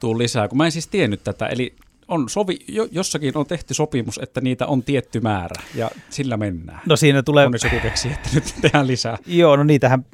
tule 0.00 0.18
lisää, 0.22 0.48
kun 0.48 0.58
mä 0.58 0.64
en 0.64 0.72
siis 0.72 0.88
tiennyt 0.88 1.24
tätä. 1.24 1.46
Eli 1.46 1.76
on 2.08 2.28
sovi, 2.28 2.58
jo, 2.68 2.88
jossakin 2.90 3.36
on 3.36 3.46
tehty 3.46 3.74
sopimus, 3.74 4.20
että 4.22 4.40
niitä 4.40 4.66
on 4.66 4.82
tietty 4.82 5.20
määrä 5.20 5.62
ja 5.74 5.90
sillä 6.10 6.36
mennään. 6.36 6.80
No 6.86 6.96
siinä 6.96 7.22
tulee... 7.22 7.46
Onneksi 7.46 7.66
joku 7.66 7.86
että 7.86 8.28
nyt 8.34 8.54
tehdään 8.60 8.86
lisää. 8.86 9.18
Joo, 9.26 9.56
no 9.56 9.64
niitähän, 9.64 10.06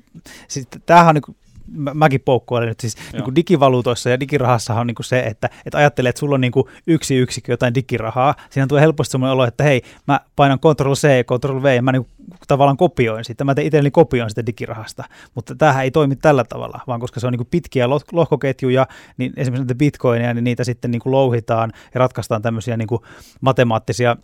siis 0.49 0.69
tämähän 0.87 1.09
on 1.09 1.15
niin 1.15 1.37
mä, 1.69 1.95
mäkin 1.95 2.21
poukkoilen 2.21 2.69
nyt 2.69 2.81
siis 2.81 2.97
niin 3.13 3.35
digivaluutoissa 3.35 4.11
ja 4.11 4.21
digirahassahan 4.21 4.81
on 4.81 4.87
niin 4.87 4.97
se, 5.01 5.21
että, 5.21 5.51
että 5.67 5.79
ajattelee, 5.79 6.11
että 6.11 6.21
sulla 6.21 6.35
on 6.35 6.41
niin 6.41 6.53
yksi 6.87 7.17
yksikö 7.17 7.53
jotain 7.53 7.75
digirahaa. 7.75 8.35
Siinä 8.51 8.67
tulee 8.67 8.83
helposti 8.83 9.13
sellainen 9.13 9.33
olo, 9.33 9.45
että 9.45 9.65
hei, 9.65 9.83
mä 10.07 10.21
painan 10.37 10.59
Ctrl 10.59 10.95
C, 10.95 11.09
Ctrl 11.27 11.63
V 11.63 11.77
ja 11.77 11.83
mä 11.83 11.93
niin 11.93 12.07
tavallaan 12.49 12.77
kopioin 12.77 13.25
sitä. 13.25 13.45
Mä 13.45 13.55
teen 13.55 13.67
itselleni 13.67 13.91
kopioin 13.91 14.31
sitä 14.31 14.47
digirahasta. 14.47 15.05
Mutta 15.35 15.55
tämähän 15.55 15.85
ei 15.85 15.91
toimi 15.91 16.17
tällä 16.17 16.45
tavalla, 16.45 16.81
vaan 16.87 17.01
koska 17.01 17.21
se 17.21 17.27
on 17.27 17.33
niin 17.33 17.47
pitkiä 17.51 17.89
lohkoketjuja, 18.13 18.87
niin 19.17 19.33
esimerkiksi 19.37 19.65
näitä 19.65 19.75
bitcoineja, 19.75 20.35
niin 20.35 20.45
niitä 20.45 20.65
sitten 20.65 20.91
niin 20.91 21.03
louhitaan 21.05 21.73
ja 21.95 21.99
ratkaistaan 21.99 22.43
tämmöisiä 22.43 22.77
niin 22.77 22.89
matemaattisia 23.41 24.17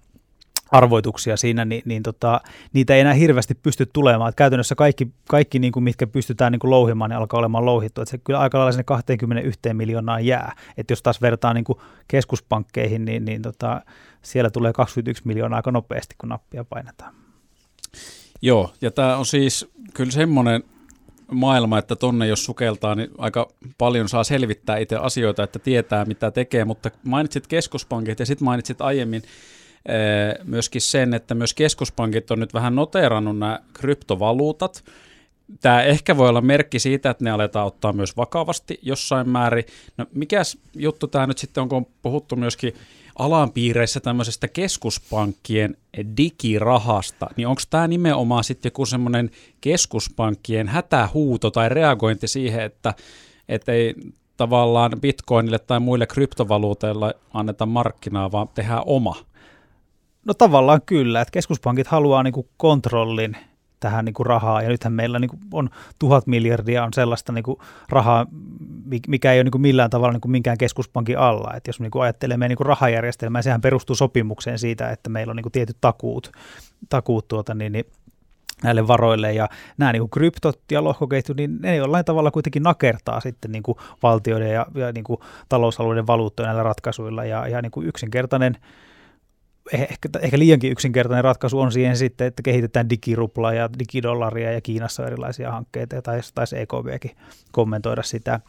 arvoituksia 0.72 1.36
siinä, 1.36 1.64
niin, 1.64 1.82
niin 1.84 2.02
tota, 2.02 2.40
niitä 2.72 2.94
ei 2.94 3.00
enää 3.00 3.12
hirveästi 3.12 3.54
pysty 3.54 3.86
tulemaan. 3.92 4.28
Et 4.28 4.34
käytännössä 4.34 4.74
kaikki, 4.74 5.08
kaikki 5.28 5.58
niin 5.58 5.72
kuin, 5.72 5.84
mitkä 5.84 6.06
pystytään 6.06 6.52
niin 6.52 6.60
kuin 6.60 6.70
louhimaan, 6.70 7.10
niin 7.10 7.18
alkaa 7.18 7.38
olemaan 7.38 7.66
louhittu. 7.66 8.00
Et 8.00 8.08
se 8.08 8.18
kyllä 8.18 8.38
aika 8.40 8.58
lailla 8.58 8.72
sinne 8.72 8.84
21 8.84 9.60
miljoonaa 9.72 10.20
jää. 10.20 10.56
Et 10.76 10.90
jos 10.90 11.02
taas 11.02 11.22
vertaa 11.22 11.54
niin 11.54 11.64
kuin 11.64 11.78
keskuspankkeihin, 12.08 13.04
niin, 13.04 13.24
niin 13.24 13.42
tota, 13.42 13.80
siellä 14.22 14.50
tulee 14.50 14.72
21 14.72 15.22
miljoonaa 15.26 15.56
aika 15.56 15.70
nopeasti, 15.70 16.14
kun 16.18 16.28
nappia 16.28 16.64
painetaan. 16.64 17.14
Joo, 18.42 18.72
ja 18.80 18.90
tämä 18.90 19.16
on 19.16 19.26
siis 19.26 19.70
kyllä 19.94 20.10
semmoinen 20.10 20.62
maailma, 21.30 21.78
että 21.78 21.96
tonne 21.96 22.26
jos 22.26 22.44
sukeltaa, 22.44 22.94
niin 22.94 23.10
aika 23.18 23.48
paljon 23.78 24.08
saa 24.08 24.24
selvittää 24.24 24.78
itse 24.78 24.96
asioita, 24.96 25.42
että 25.42 25.58
tietää 25.58 26.04
mitä 26.04 26.30
tekee, 26.30 26.64
mutta 26.64 26.90
mainitsit 27.04 27.46
keskuspankit 27.46 28.20
ja 28.20 28.26
sitten 28.26 28.44
mainitsit 28.44 28.80
aiemmin 28.80 29.22
myöskin 30.44 30.80
sen, 30.80 31.14
että 31.14 31.34
myös 31.34 31.54
keskuspankit 31.54 32.30
on 32.30 32.40
nyt 32.40 32.54
vähän 32.54 32.74
noteerannut 32.74 33.38
nämä 33.38 33.60
kryptovaluutat. 33.72 34.84
Tämä 35.60 35.82
ehkä 35.82 36.16
voi 36.16 36.28
olla 36.28 36.40
merkki 36.40 36.78
siitä, 36.78 37.10
että 37.10 37.24
ne 37.24 37.30
aletaan 37.30 37.66
ottaa 37.66 37.92
myös 37.92 38.16
vakavasti 38.16 38.78
jossain 38.82 39.28
määrin. 39.28 39.64
No 39.96 40.06
mikäs 40.14 40.58
juttu 40.76 41.06
tämä 41.06 41.26
nyt 41.26 41.38
sitten 41.38 41.62
on, 41.62 41.68
kun 41.68 41.76
on 41.78 41.86
puhuttu 42.02 42.36
myöskin 42.36 42.74
alan 43.18 43.52
piireissä 43.52 44.00
tämmöisestä 44.00 44.48
keskuspankkien 44.48 45.76
digirahasta, 46.16 47.26
niin 47.36 47.48
onko 47.48 47.62
tämä 47.70 47.88
nimenomaan 47.88 48.44
sitten 48.44 48.70
joku 48.70 48.86
semmoinen 48.86 49.30
keskuspankkien 49.60 50.68
hätähuuto 50.68 51.50
tai 51.50 51.68
reagointi 51.68 52.28
siihen, 52.28 52.62
että, 52.62 52.94
että 53.48 53.72
ei 53.72 53.94
tavallaan 54.36 55.00
bitcoinille 55.00 55.58
tai 55.58 55.80
muille 55.80 56.06
kryptovaluuteille 56.06 57.14
anneta 57.34 57.66
markkinaa, 57.66 58.32
vaan 58.32 58.48
tehdään 58.48 58.82
oma? 58.86 59.16
No 60.26 60.34
tavallaan 60.34 60.80
kyllä, 60.86 61.20
että 61.20 61.32
keskuspankit 61.32 61.86
haluaa 61.86 62.22
niin 62.22 62.32
kuin 62.32 62.48
kontrollin 62.56 63.36
tähän 63.80 64.04
niin 64.04 64.14
kuin 64.14 64.26
rahaa, 64.26 64.62
ja 64.62 64.68
nythän 64.68 64.92
meillä 64.92 65.18
niin 65.18 65.28
kuin 65.28 65.40
on 65.52 65.70
tuhat 65.98 66.26
miljardia 66.26 66.84
on 66.84 66.92
sellaista 66.92 67.32
niin 67.32 67.42
kuin 67.42 67.58
rahaa, 67.88 68.26
mikä 69.08 69.32
ei 69.32 69.38
ole 69.38 69.44
niin 69.44 69.52
kuin 69.52 69.62
millään 69.62 69.90
tavalla 69.90 70.12
niin 70.12 70.20
kuin 70.20 70.32
minkään 70.32 70.58
keskuspankin 70.58 71.18
alla. 71.18 71.54
Et 71.56 71.66
jos 71.66 71.80
niin 71.80 71.90
kuin 71.90 72.02
ajattelee 72.02 72.36
meidän 72.36 72.48
niin 72.48 72.56
kuin 72.56 72.66
rahajärjestelmää, 72.66 73.42
sehän 73.42 73.60
perustuu 73.60 73.96
sopimukseen 73.96 74.58
siitä, 74.58 74.90
että 74.90 75.10
meillä 75.10 75.30
on 75.30 75.36
niin 75.36 75.44
kuin 75.44 75.52
tietyt 75.52 75.76
takuut, 75.80 76.32
takuut 76.88 77.28
tuota, 77.28 77.54
niin, 77.54 77.72
niin 77.72 77.84
näille 78.62 78.88
varoille 78.88 79.32
ja 79.32 79.48
nämä 79.78 79.92
niin 79.92 80.00
kuin 80.00 80.10
kryptot 80.10 80.60
ja 80.70 80.84
lohkoketjut, 80.84 81.36
niin 81.36 81.58
ne 81.60 81.76
jollain 81.76 82.04
tavalla 82.04 82.30
kuitenkin 82.30 82.62
nakertaa 82.62 83.20
sitten 83.20 83.52
niin 83.52 83.62
kuin 83.62 83.78
valtioiden 84.02 84.52
ja, 84.52 84.66
ja 84.74 84.92
niin 84.92 85.04
kuin 85.04 85.20
talousalueiden 85.48 86.06
valuuttoja 86.06 86.46
näillä 86.46 86.62
ratkaisuilla 86.62 87.24
ja, 87.24 87.48
ja 87.48 87.62
niin 87.62 87.72
kuin 87.72 87.86
yksinkertainen 87.86 88.56
ehkä, 89.72 90.08
ehkä 90.20 90.38
liiankin 90.38 90.72
yksinkertainen 90.72 91.24
ratkaisu 91.24 91.60
on 91.60 91.72
siihen 91.72 91.96
sitten, 91.96 92.26
että 92.26 92.42
kehitetään 92.42 92.90
digiruplaa 92.90 93.52
ja 93.52 93.68
digidollaria 93.78 94.52
ja 94.52 94.60
Kiinassa 94.60 95.02
on 95.02 95.06
erilaisia 95.06 95.52
hankkeita 95.52 95.94
ja 95.94 96.02
taisi, 96.02 96.32
taisi 96.34 96.58
EKVkin 96.58 97.16
kommentoida 97.52 98.02
sitä. 98.02 98.40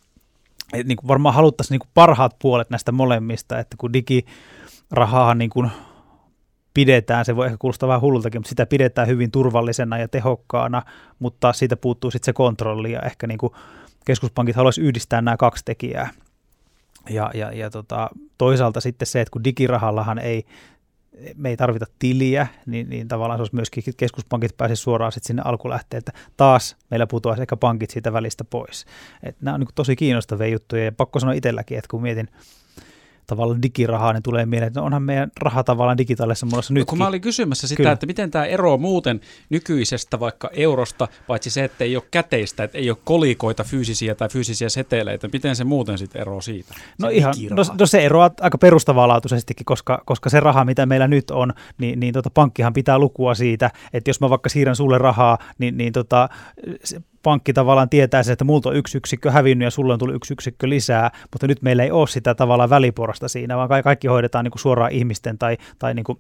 Et 0.74 0.88
niin 0.88 0.96
kuin 0.96 1.08
varmaan 1.08 1.36
haluttaisiin 1.36 1.76
niin 1.76 1.80
kuin 1.80 1.92
parhaat 1.94 2.36
puolet 2.40 2.70
näistä 2.70 2.92
molemmista, 2.92 3.60
että 3.60 3.78
kun 3.78 3.94
digirahaa 3.94 5.36
niin 5.36 5.50
kuin 5.50 5.72
pidetään, 6.74 7.26
se 7.26 7.36
voi 7.36 7.46
ehkä 7.46 7.58
kuulostaa 7.58 7.88
vähän 7.88 8.02
hullultakin, 8.02 8.40
mutta 8.40 8.50
sitä 8.50 8.66
pidetään 8.66 9.08
hyvin 9.08 9.32
turvallisena 9.32 9.98
ja 9.98 10.08
tehokkaana, 10.08 10.82
mutta 11.20 11.54
siitä 11.54 11.78
puuttuu 11.78 12.12
sitten 12.12 12.26
se 12.26 12.34
kontrolli 12.34 12.92
ja 12.92 13.02
ehkä 13.02 13.28
niin 13.28 13.38
kuin 13.38 13.54
keskuspankit 14.06 14.56
haluaisi 14.56 14.82
yhdistää 14.82 15.22
nämä 15.22 15.38
kaksi 15.38 15.66
tekijää. 15.66 16.10
Ja, 17.10 17.32
ja, 17.34 17.52
ja 17.52 17.70
tota, 17.70 18.10
toisaalta 18.38 18.82
sitten 18.82 19.06
se, 19.06 19.22
että 19.22 19.32
kun 19.32 19.44
digirahallahan 19.44 20.20
ei, 20.20 20.46
me 21.36 21.50
ei 21.50 21.58
tarvita 21.58 21.86
tiliä, 22.00 22.48
niin, 22.66 22.90
niin 22.90 23.08
tavallaan 23.08 23.38
se 23.38 23.42
olisi 23.42 23.56
myöskin, 23.56 23.84
keskuspankit 23.98 24.58
pääsisi 24.58 24.82
suoraan 24.82 25.12
sitten 25.12 25.28
sinne 25.28 25.42
alkulähteeltä. 25.46 26.12
Taas 26.38 26.78
meillä 26.90 27.08
putoaisi 27.08 27.42
ehkä 27.42 27.58
pankit 27.58 27.90
siitä 27.90 28.14
välistä 28.14 28.44
pois. 28.44 28.86
Et 29.24 29.36
nämä 29.42 29.56
on 29.56 29.60
niin 29.60 29.70
tosi 29.76 29.96
kiinnostavia 29.96 30.48
juttuja 30.48 30.84
ja 30.84 30.92
pakko 30.92 31.20
sanoa 31.20 31.34
itselläkin, 31.34 31.78
että 31.78 31.88
kun 31.92 32.02
mietin 32.02 32.30
tavallaan 33.28 33.62
digirahaa, 33.62 34.14
niin 34.14 34.24
tulee 34.24 34.46
mieleen, 34.46 34.68
että 34.68 34.80
no 34.80 34.86
onhan 34.86 35.04
meidän 35.04 35.32
raha 35.42 35.64
tavallaan 35.64 35.98
digitaalisessa 35.98 36.46
muodossa 36.46 36.74
nyt. 36.74 36.82
No, 36.82 36.86
kun 36.86 36.98
mä 36.98 37.08
olin 37.08 37.22
kysymässä 37.22 37.68
sitä, 37.68 37.78
Kyllä. 37.78 37.92
että 37.92 38.06
miten 38.06 38.32
tämä 38.32 38.46
ero 38.46 38.78
muuten 38.78 39.22
nykyisestä 39.50 40.20
vaikka 40.20 40.50
eurosta, 40.54 41.08
paitsi 41.28 41.50
se, 41.50 41.64
että 41.64 41.84
ei 41.84 41.96
ole 41.96 42.04
käteistä, 42.12 42.64
että 42.64 42.78
ei 42.78 42.90
ole 42.90 42.98
kolikoita 43.04 43.64
fyysisiä 43.64 44.16
tai 44.16 44.30
fyysisiä 44.30 44.70
seteleitä, 44.70 45.30
miten 45.34 45.56
se 45.56 45.64
muuten 45.64 45.98
sitten 45.98 46.22
eroaa 46.22 46.42
siitä? 46.42 46.74
No 47.00 47.08
se 47.08 47.14
ihan, 47.14 47.34
no, 47.50 47.64
no, 47.80 47.86
se 47.86 48.06
eroaa 48.06 48.32
aika 48.42 48.58
perustavanlaatuisestikin, 48.58 49.66
koska, 49.66 50.02
koska 50.06 50.30
se 50.30 50.40
raha, 50.40 50.66
mitä 50.66 50.86
meillä 50.86 51.08
nyt 51.08 51.32
on, 51.32 51.54
niin, 51.78 52.00
niin 52.00 52.14
tota, 52.14 52.30
pankkihan 52.30 52.74
pitää 52.74 53.00
lukua 53.00 53.36
siitä, 53.36 53.72
että 53.94 54.10
jos 54.10 54.22
mä 54.22 54.30
vaikka 54.30 54.50
siirrän 54.50 54.76
sulle 54.76 54.98
rahaa, 54.98 55.38
niin, 55.58 55.78
niin 55.78 55.94
tota, 55.94 56.30
pankki 57.24 57.54
tavallaan 57.54 57.90
tietää 57.90 58.24
sen, 58.24 58.34
että 58.34 58.46
multa 58.46 58.70
on 58.70 58.76
yksi 58.76 58.98
yksikkö 58.98 59.32
hävinnyt 59.32 59.66
ja 59.66 59.72
sulle 59.72 59.94
on 59.94 60.00
tullut 60.00 60.16
yksi 60.16 60.34
yksikkö 60.34 60.70
lisää, 60.70 61.12
mutta 61.32 61.48
nyt 61.48 61.62
meillä 61.62 61.84
ei 61.84 61.92
ole 61.92 62.08
sitä 62.08 62.36
tavallaan 62.36 62.70
väliporasta 62.70 63.28
siinä, 63.28 63.58
vaan 63.58 63.84
kaikki 63.84 64.08
hoidetaan 64.08 64.46
niin 64.46 64.52
kuin 64.52 64.60
suoraan 64.60 64.92
ihmisten 64.92 65.38
tai, 65.38 65.58
tai 65.80 65.94
niin 65.94 66.04
kuin, 66.04 66.20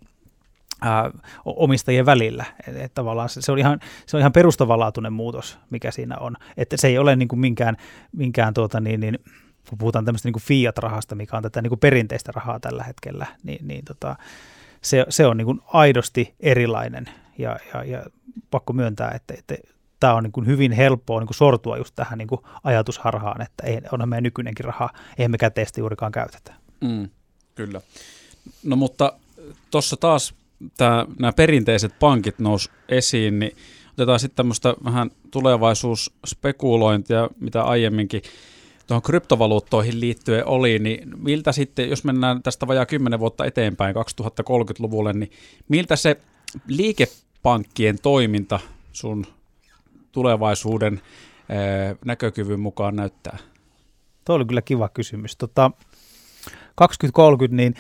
omistajien 1.45 2.05
välillä. 2.05 2.45
Et, 2.67 2.75
et 2.77 2.93
tavallaan 2.93 3.29
se, 3.29 3.41
se, 3.41 3.51
on 3.51 3.60
ihan, 3.60 3.79
se 4.05 4.17
on 4.17 4.19
ihan 4.19 4.31
perustavanlaatuinen 4.31 5.13
muutos, 5.13 5.60
mikä 5.69 5.91
siinä 5.91 6.17
on. 6.17 6.36
Että 6.57 6.77
se 6.77 6.88
ei 6.88 6.98
ole 6.98 7.15
niin 7.15 7.27
kuin 7.27 7.39
minkään, 7.39 7.77
minkään 8.12 8.53
tuota, 8.53 8.79
niin, 8.79 9.00
niin, 9.00 9.19
kun 9.69 9.77
puhutaan 9.77 10.05
tämmöistä 10.05 10.27
niin 10.27 10.33
kuin 10.33 10.43
fiat-rahasta, 10.43 11.15
mikä 11.15 11.38
on 11.38 11.43
tätä 11.43 11.62
niin 11.62 11.69
kuin 11.69 11.79
perinteistä 11.79 12.31
rahaa 12.36 12.60
tällä 12.60 12.83
hetkellä, 12.83 13.25
niin, 13.43 13.67
niin 13.67 13.86
tota, 13.86 14.15
se, 14.81 15.05
se 15.10 15.25
on 15.25 15.38
niin 15.38 15.45
kuin 15.45 15.62
aidosti 15.65 16.33
erilainen 16.39 17.05
ja, 17.38 17.60
ja, 17.74 17.83
ja 17.83 18.03
pakko 18.51 18.74
myöntää, 18.74 19.12
että, 19.12 19.33
että 19.38 19.55
tämä 20.03 20.13
on 20.13 20.24
niin 20.24 20.31
kuin 20.31 20.48
hyvin 20.48 20.72
helppoa 20.72 21.19
niin 21.19 21.27
kuin 21.27 21.38
sortua 21.38 21.77
just 21.77 21.95
tähän 21.95 22.17
niin 22.17 22.27
kuin 22.27 22.41
ajatusharhaan, 22.63 23.41
että 23.41 23.67
ei, 23.67 23.81
onhan 23.91 24.10
meidän 24.10 24.24
nykyinenkin 24.24 24.65
raha, 24.65 24.89
eihän 25.17 25.31
me 25.31 25.38
käteistä 25.38 25.81
juurikaan 25.81 26.12
käytetä. 26.12 26.53
Mm, 26.81 27.10
kyllä. 27.55 27.81
No 28.63 28.75
mutta 28.75 29.13
tuossa 29.72 29.98
taas 29.98 30.33
tämä, 30.77 31.05
nämä 31.19 31.33
perinteiset 31.33 32.00
pankit 32.00 32.39
nousi 32.39 32.69
esiin, 32.89 33.39
niin 33.39 33.55
otetaan 33.93 34.19
sitten 34.19 34.36
tämmöistä 34.36 34.75
vähän 34.83 35.12
tulevaisuusspekulointia, 35.31 37.29
mitä 37.39 37.63
aiemminkin 37.63 38.22
tuohon 38.88 39.01
kryptovaluuttoihin 39.01 40.00
liittyen 40.00 40.48
oli, 40.48 40.79
niin 40.79 41.12
miltä 41.17 41.51
sitten, 41.51 41.89
jos 41.89 42.03
mennään 42.03 42.43
tästä 42.43 42.67
vajaa 42.67 42.86
10 42.86 43.19
vuotta 43.19 43.45
eteenpäin 43.45 43.95
2030-luvulle, 43.95 45.13
niin 45.13 45.31
miltä 45.69 45.95
se 45.95 46.17
liikepankkien 46.67 47.98
toiminta 48.01 48.60
sun 48.91 49.25
tulevaisuuden 50.13 51.01
näkökyvyn 52.05 52.60
mukaan 52.60 52.96
näyttää? 52.96 53.38
Tuo 54.25 54.36
oli 54.36 54.46
kyllä 54.46 54.62
kiva 54.62 54.89
kysymys. 54.89 55.38
Tota, 55.38 55.72
2030, 56.75 57.55
niin 57.55 57.75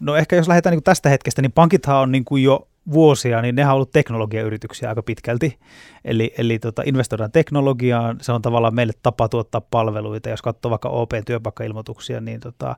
no 0.00 0.16
ehkä 0.16 0.36
jos 0.36 0.48
lähdetään 0.48 0.74
niin 0.76 0.82
tästä 0.82 1.08
hetkestä, 1.08 1.42
niin 1.42 1.52
pankithan 1.52 1.96
on 1.96 2.12
niin 2.12 2.24
kuin 2.24 2.42
jo 2.42 2.68
vuosia, 2.92 3.42
niin 3.42 3.54
ne 3.54 3.66
on 3.66 3.72
ollut 3.72 3.90
teknologiayrityksiä 3.90 4.88
aika 4.88 5.02
pitkälti. 5.02 5.58
Eli, 6.04 6.34
eli 6.38 6.58
tota, 6.58 6.82
investoidaan 6.86 7.32
teknologiaan, 7.32 8.18
se 8.20 8.32
on 8.32 8.42
tavallaan 8.42 8.74
meille 8.74 8.92
tapa 9.02 9.28
tuottaa 9.28 9.60
palveluita. 9.60 10.28
Jos 10.28 10.42
katsoo 10.42 10.70
vaikka 10.70 10.88
OP-työpaikkailmoituksia, 10.88 12.20
niin 12.20 12.40
tota, 12.40 12.76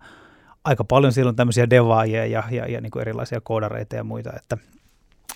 aika 0.65 0.85
paljon 0.85 1.13
siellä 1.13 1.29
on 1.29 1.37
tämmöisiä 1.37 1.71
devaajia 1.71 2.27
ja, 2.27 2.45
ja, 2.51 2.67
ja 2.67 2.81
niin 2.81 2.91
kuin 2.91 3.01
erilaisia 3.01 3.41
koodareita 3.41 3.97
ja 3.97 4.05
muita, 4.05 4.33
että 4.37 4.59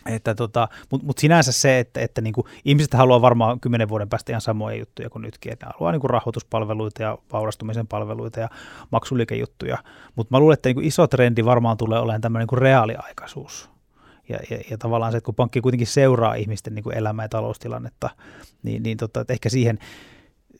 että 0.06 0.34
tota, 0.34 0.68
Mutta 0.90 1.06
mut 1.06 1.18
sinänsä 1.18 1.52
se, 1.52 1.78
että, 1.78 2.00
että 2.00 2.20
niinku, 2.20 2.48
ihmiset 2.64 2.94
haluaa 2.94 3.22
varmaan 3.22 3.60
kymmenen 3.60 3.88
vuoden 3.88 4.08
päästä 4.08 4.32
ihan 4.32 4.40
samoja 4.40 4.76
juttuja 4.76 5.10
kuin 5.10 5.22
nytkin, 5.22 5.52
että 5.52 5.66
ne 5.66 5.72
haluaa 5.74 5.92
niinku 5.92 6.08
rahoituspalveluita 6.08 7.02
ja 7.02 7.18
vaurastumisen 7.32 7.86
palveluita 7.86 8.40
ja 8.40 8.48
maksuliikejuttuja, 8.90 9.78
mutta 10.16 10.34
mä 10.34 10.40
luulen, 10.40 10.54
että 10.54 10.68
niinku 10.68 10.80
iso 10.80 11.06
trendi 11.06 11.44
varmaan 11.44 11.76
tulee 11.76 11.98
olemaan 11.98 12.20
tämmöinen 12.20 12.42
niinku 12.42 12.56
reaaliaikaisuus. 12.56 13.70
Ja, 14.28 14.38
ja, 14.50 14.58
ja 14.70 14.78
tavallaan 14.78 15.12
se, 15.12 15.18
että 15.18 15.26
kun 15.26 15.34
pankki 15.34 15.60
kuitenkin 15.60 15.86
seuraa 15.86 16.34
ihmisten 16.34 16.74
niinku 16.74 16.90
elämää 16.90 17.24
ja 17.24 17.28
taloustilannetta, 17.28 18.10
niin, 18.62 18.82
niin 18.82 18.96
tota, 18.96 19.20
että 19.20 19.32
ehkä 19.32 19.48
siihen 19.48 19.78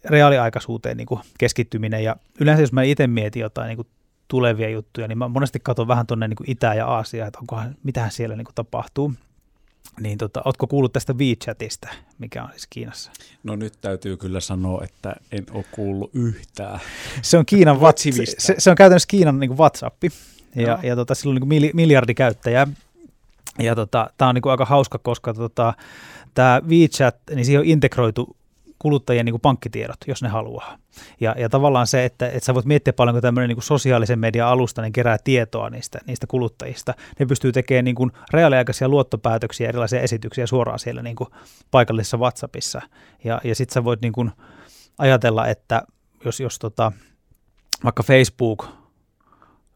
reaaliaikaisuuteen 0.05 0.97
niinku 0.97 1.21
keskittyminen. 1.39 2.05
Ja 2.05 2.17
yleensä 2.41 2.63
jos 2.63 2.73
mä 2.73 2.83
itse 2.83 3.07
mietin 3.07 3.41
jotain 3.41 3.69
niinku 3.69 3.87
tulevia 4.31 4.69
juttuja, 4.69 5.09
niin 5.09 5.19
mä 5.19 5.29
monesti 5.29 5.61
katson 5.63 5.89
vähän 5.89 6.07
tuonne 6.07 6.29
niin 6.29 6.37
Itä- 6.47 6.75
ja 6.75 6.87
Aasia, 6.87 7.27
että 7.27 7.39
onkohan, 7.39 7.77
mitähän 7.83 8.11
siellä 8.11 8.37
niin 8.37 8.45
kuin 8.45 8.55
tapahtuu. 8.55 9.13
Niin 10.01 10.19
tota, 10.19 10.43
ootko 10.45 10.67
kuullut 10.67 10.93
tästä 10.93 11.13
WeChatista, 11.13 11.89
mikä 12.19 12.43
on 12.43 12.51
siis 12.51 12.67
Kiinassa? 12.71 13.11
No 13.43 13.57
nyt 13.57 13.75
täytyy 13.81 14.17
kyllä 14.17 14.41
sanoa, 14.41 14.85
että 14.85 15.15
en 15.33 15.47
ole 15.53 15.65
kuullut 15.71 16.11
yhtään. 16.15 16.81
Se 17.23 17.39
on, 17.39 17.47
Kiinan 17.47 17.77
whats- 17.77 18.35
se, 18.39 18.55
se, 18.59 18.71
on 18.71 18.77
käytännössä 18.77 19.07
Kiinan 19.07 19.41
niin 19.41 19.59
WhatsApp, 19.59 20.05
ja, 20.57 20.79
ja 20.83 20.97
tota, 20.97 21.15
sillä 21.15 21.41
on 21.41 21.49
niin 21.49 21.71
miljardi 21.75 22.15
käyttäjää. 22.15 22.67
Ja 23.59 23.75
tota, 23.75 24.11
tämä 24.19 24.29
on 24.29 24.35
niin 24.35 24.51
aika 24.51 24.65
hauska, 24.65 24.99
koska 24.99 25.35
tota, 25.35 25.75
tämä 26.35 26.63
WeChat, 26.69 27.17
niin 27.35 27.45
siihen 27.45 27.61
on 27.61 27.67
integroitu 27.67 28.37
kuluttajien 28.81 29.25
niin 29.27 29.33
kuin 29.33 29.41
pankkitiedot, 29.41 29.97
jos 30.07 30.23
ne 30.23 30.29
haluaa. 30.29 30.79
Ja, 31.21 31.35
ja 31.39 31.49
tavallaan 31.49 31.87
se, 31.87 32.05
että, 32.05 32.27
että 32.27 32.45
sä 32.45 32.55
voit 32.55 32.67
miettiä 32.67 32.93
paljonko 32.93 33.21
tämmöinen 33.21 33.49
niin 33.49 33.57
kuin 33.57 33.65
sosiaalisen 33.65 34.19
median 34.19 34.49
alusta 34.49 34.83
niin 34.83 34.93
kerää 34.93 35.17
tietoa 35.25 35.71
niistä, 35.71 35.99
niistä 36.07 36.27
kuluttajista. 36.27 36.95
Ne 37.19 37.27
pystyy 37.27 37.53
tekemään 37.53 37.85
niin 37.85 37.95
kuin 37.95 38.13
reaaliaikaisia 38.33 38.89
luottopäätöksiä, 38.89 39.69
erilaisia 39.69 40.01
esityksiä 40.01 40.47
suoraan 40.47 40.79
siellä 40.79 41.03
niin 41.03 41.17
kuin 41.17 41.31
paikallisessa 41.71 42.17
WhatsAppissa. 42.17 42.83
Ja, 43.25 43.41
ja 43.45 43.55
sitten 43.55 43.75
sä 43.75 43.85
voit 43.85 44.03
niin 44.03 44.13
kuin 44.13 44.31
ajatella, 44.99 45.47
että 45.47 45.83
jos, 46.25 46.41
jos 46.41 46.59
tota, 46.59 46.93
vaikka 47.85 48.03
Facebook– 48.03 48.67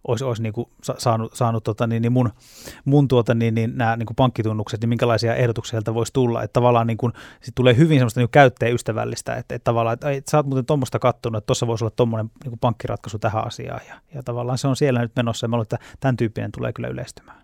olisi, 0.09 0.25
olisi 0.25 0.43
niin 0.43 0.53
kuin 0.53 0.69
saanut, 0.99 1.35
saanut 1.35 1.65
tota, 1.65 1.87
niin, 1.87 2.03
niin 2.03 2.13
mun, 2.13 2.31
mun 2.85 3.09
tuota, 3.09 3.35
niin, 3.35 3.55
niin, 3.55 3.73
nämä 3.79 3.97
niin 3.97 4.07
kuin 4.07 4.17
pankkitunnukset, 4.17 4.81
niin 4.81 4.89
minkälaisia 4.89 5.35
ehdotuksia 5.35 5.71
sieltä 5.71 5.95
voisi 5.95 6.13
tulla. 6.13 6.43
Että 6.43 6.53
tavallaan 6.53 6.87
niin 6.87 6.97
kuin, 6.97 7.13
sit 7.43 7.55
tulee 7.55 7.77
hyvin 7.77 7.99
semmoista 7.99 8.21
niin 8.21 8.29
käyttäjäystävällistä, 8.31 9.35
että, 9.35 9.55
että 9.55 9.65
tavallaan, 9.65 9.95
että, 9.95 10.11
että 10.11 10.31
sä 10.31 10.37
oot 10.37 10.47
muuten 10.47 10.67
tuommoista 10.67 10.99
kattonut, 10.99 11.39
että 11.39 11.47
tuossa 11.47 11.67
voisi 11.67 11.85
olla 11.85 11.95
tuommoinen 11.97 12.31
niin 12.45 12.59
pankkiratkaisu 12.59 13.19
tähän 13.19 13.47
asiaan. 13.47 13.81
Ja, 13.89 13.95
ja 14.15 14.23
tavallaan 14.23 14.59
se 14.59 14.69
on 14.69 14.77
siellä 14.77 15.01
nyt 15.01 15.13
menossa 15.17 15.45
ja 15.45 15.49
mä 15.49 15.57
luulen, 15.57 15.65
että 15.65 15.79
tämän 16.01 16.17
tyyppinen 16.17 16.53
tulee 16.53 16.73
kyllä 16.73 16.89
yleistymään. 16.89 17.39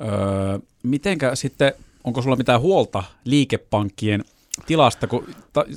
Öö, 0.00 0.58
mitenkä 0.82 1.34
sitten, 1.34 1.72
onko 2.04 2.22
sulla 2.22 2.36
mitään 2.36 2.60
huolta 2.60 3.04
liikepankkien 3.24 4.24
tilasta, 4.66 5.06
kun 5.06 5.26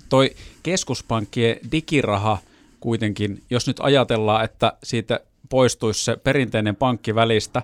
toi 0.10 0.36
keskuspankkien 0.64 1.58
digiraha– 1.72 2.38
kuitenkin, 2.82 3.44
jos 3.50 3.68
nyt 3.68 3.78
ajatellaan, 3.80 4.46
että 4.46 4.74
siitä 4.84 5.20
poistuisi 5.50 6.04
se 6.04 6.18
perinteinen 6.24 6.76
pankki 6.76 7.16
välistä, 7.16 7.62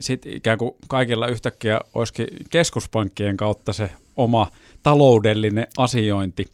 sitten 0.00 0.32
ikään 0.32 0.58
kuin 0.58 0.74
kaikilla 0.88 1.26
yhtäkkiä 1.26 1.80
olisikin 1.94 2.26
keskuspankkien 2.50 3.36
kautta 3.36 3.72
se 3.72 3.90
oma 4.16 4.50
taloudellinen 4.82 5.66
asiointi, 5.76 6.46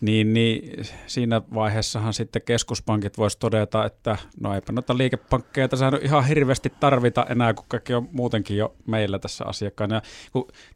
niin, 0.00 0.34
niin 0.34 0.84
siinä 1.06 1.42
vaiheessahan 1.54 2.14
sitten 2.14 2.42
keskuspankit 2.42 3.18
voisi 3.18 3.38
todeta, 3.38 3.84
että 3.84 4.16
no 4.40 4.54
eipä 4.54 4.72
noita 4.72 4.98
liikepankkeja 4.98 5.68
tässä 5.68 5.92
ihan 6.02 6.26
hirveästi 6.26 6.72
tarvita 6.80 7.26
enää, 7.28 7.54
kun 7.54 7.64
kaikki 7.68 7.94
on 7.94 8.08
muutenkin 8.12 8.56
jo 8.56 8.74
meillä 8.86 9.18
tässä 9.18 9.44
asiakkaana. 9.44 9.94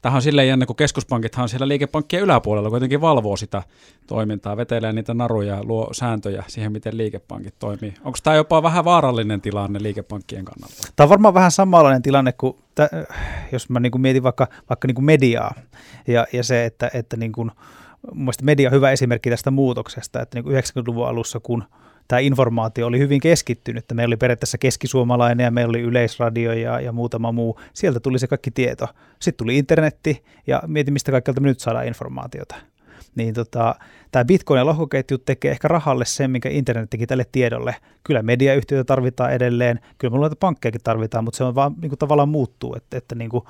Ja 0.04 0.10
on 0.10 0.22
silleen 0.22 0.48
jännä, 0.48 0.66
kun 0.66 0.76
keskuspankithan 0.76 1.48
siellä 1.48 1.68
liikepankkien 1.68 2.22
yläpuolella, 2.22 2.70
kuitenkin 2.70 3.00
valvoo 3.00 3.36
sitä 3.36 3.62
toimintaa, 4.06 4.56
vetelee 4.56 4.92
niitä 4.92 5.14
naruja 5.14 5.54
ja 5.54 5.64
luo 5.64 5.88
sääntöjä 5.92 6.44
siihen, 6.48 6.72
miten 6.72 6.96
liikepankit 6.96 7.54
toimii. 7.58 7.94
Onko 8.04 8.18
tämä 8.22 8.36
jopa 8.36 8.62
vähän 8.62 8.84
vaarallinen 8.84 9.40
tilanne 9.40 9.82
liikepankkien 9.82 10.44
kannalta? 10.44 10.74
Tämä 10.96 11.04
on 11.04 11.10
varmaan 11.10 11.34
vähän 11.34 11.50
samanlainen 11.50 12.02
tilanne 12.02 12.32
kuin, 12.32 12.56
jos 13.52 13.70
mä 13.70 13.80
niin 13.80 13.92
kuin 13.92 14.02
mietin 14.02 14.22
vaikka, 14.22 14.48
vaikka 14.68 14.88
niin 14.88 14.94
kuin 14.94 15.04
mediaa 15.04 15.54
ja, 16.06 16.26
ja 16.32 16.44
se, 16.44 16.64
että, 16.64 16.90
että 16.94 17.16
niin 17.16 17.32
kuin, 17.32 17.50
Mielestäni 18.14 18.44
media 18.44 18.68
on 18.68 18.74
hyvä 18.74 18.90
esimerkki 18.90 19.30
tästä 19.30 19.50
muutoksesta, 19.50 20.22
että 20.22 20.40
niin 20.40 20.62
90-luvun 20.62 21.08
alussa, 21.08 21.40
kun 21.40 21.64
tämä 22.08 22.20
informaatio 22.20 22.86
oli 22.86 22.98
hyvin 22.98 23.20
keskittynyt, 23.20 23.84
että 23.84 23.94
meillä 23.94 24.10
oli 24.10 24.16
periaatteessa 24.16 24.58
keskisuomalainen 24.58 25.44
ja 25.44 25.50
meillä 25.50 25.70
oli 25.70 25.80
yleisradio 25.80 26.52
ja, 26.52 26.80
ja 26.80 26.92
muutama 26.92 27.32
muu, 27.32 27.60
sieltä 27.74 28.00
tuli 28.00 28.18
se 28.18 28.26
kaikki 28.26 28.50
tieto. 28.50 28.86
Sitten 29.20 29.44
tuli 29.44 29.58
internetti 29.58 30.24
ja 30.46 30.62
mietin, 30.66 30.92
mistä 30.92 31.12
kaikkialta 31.12 31.40
me 31.40 31.48
nyt 31.48 31.60
saadaan 31.60 31.86
informaatiota. 31.86 32.54
Niin 33.14 33.34
tota, 33.34 33.74
tämä 34.10 34.24
Bitcoin 34.24 34.58
ja 34.58 34.66
lohkoketju 34.66 35.18
tekee 35.18 35.50
ehkä 35.50 35.68
rahalle 35.68 36.04
sen, 36.04 36.30
minkä 36.30 36.48
internet 36.48 36.90
teki 36.90 37.06
tälle 37.06 37.26
tiedolle. 37.32 37.76
Kyllä 38.04 38.22
mediayhtiöitä 38.22 38.84
tarvitaan 38.84 39.32
edelleen, 39.32 39.80
kyllä 39.98 40.12
me 40.12 40.16
luulen, 40.16 40.32
että 40.32 40.40
pankkejakin 40.40 40.80
tarvitaan, 40.84 41.24
mutta 41.24 41.38
se 41.38 41.44
on 41.44 41.54
vaan 41.54 41.74
niin 41.80 41.88
kuin 41.88 41.98
tavallaan 41.98 42.28
muuttuu, 42.28 42.74
että, 42.74 42.96
että 42.96 43.14
niin 43.14 43.30
kuin, 43.30 43.44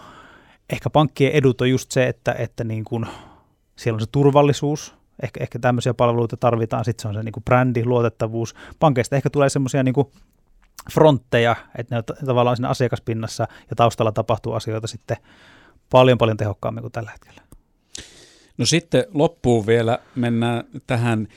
ehkä 0.70 0.90
pankkien 0.90 1.32
edut 1.32 1.60
on 1.60 1.70
just 1.70 1.90
se, 1.90 2.06
että, 2.06 2.32
että 2.32 2.64
niin 2.64 2.84
kuin, 2.84 3.06
siellä 3.78 3.96
on 3.96 4.00
se 4.00 4.06
turvallisuus, 4.12 4.94
ehkä, 5.22 5.42
ehkä 5.42 5.58
tämmöisiä 5.58 5.94
palveluita 5.94 6.36
tarvitaan, 6.36 6.84
sitten 6.84 7.02
se 7.02 7.08
on 7.08 7.14
se 7.14 7.22
niin 7.22 7.32
kuin 7.32 7.44
brändi, 7.44 7.84
luotettavuus. 7.84 8.54
Pankeista 8.78 9.16
ehkä 9.16 9.30
tulee 9.30 9.48
semmoisia 9.48 9.82
niin 9.82 9.94
frontteja, 10.92 11.56
että 11.78 11.94
ne 11.94 11.98
on 11.98 12.26
tavallaan 12.26 12.56
siinä 12.56 12.68
asiakaspinnassa 12.68 13.48
ja 13.70 13.76
taustalla 13.76 14.12
tapahtuu 14.12 14.52
asioita 14.52 14.86
sitten 14.86 15.16
paljon 15.90 16.18
paljon 16.18 16.36
tehokkaammin 16.36 16.82
kuin 16.82 16.92
tällä 16.92 17.10
hetkellä. 17.10 17.42
No 18.58 18.66
sitten 18.66 19.04
loppuun 19.14 19.66
vielä 19.66 19.98
mennään 20.14 20.64
tähän 20.86 21.28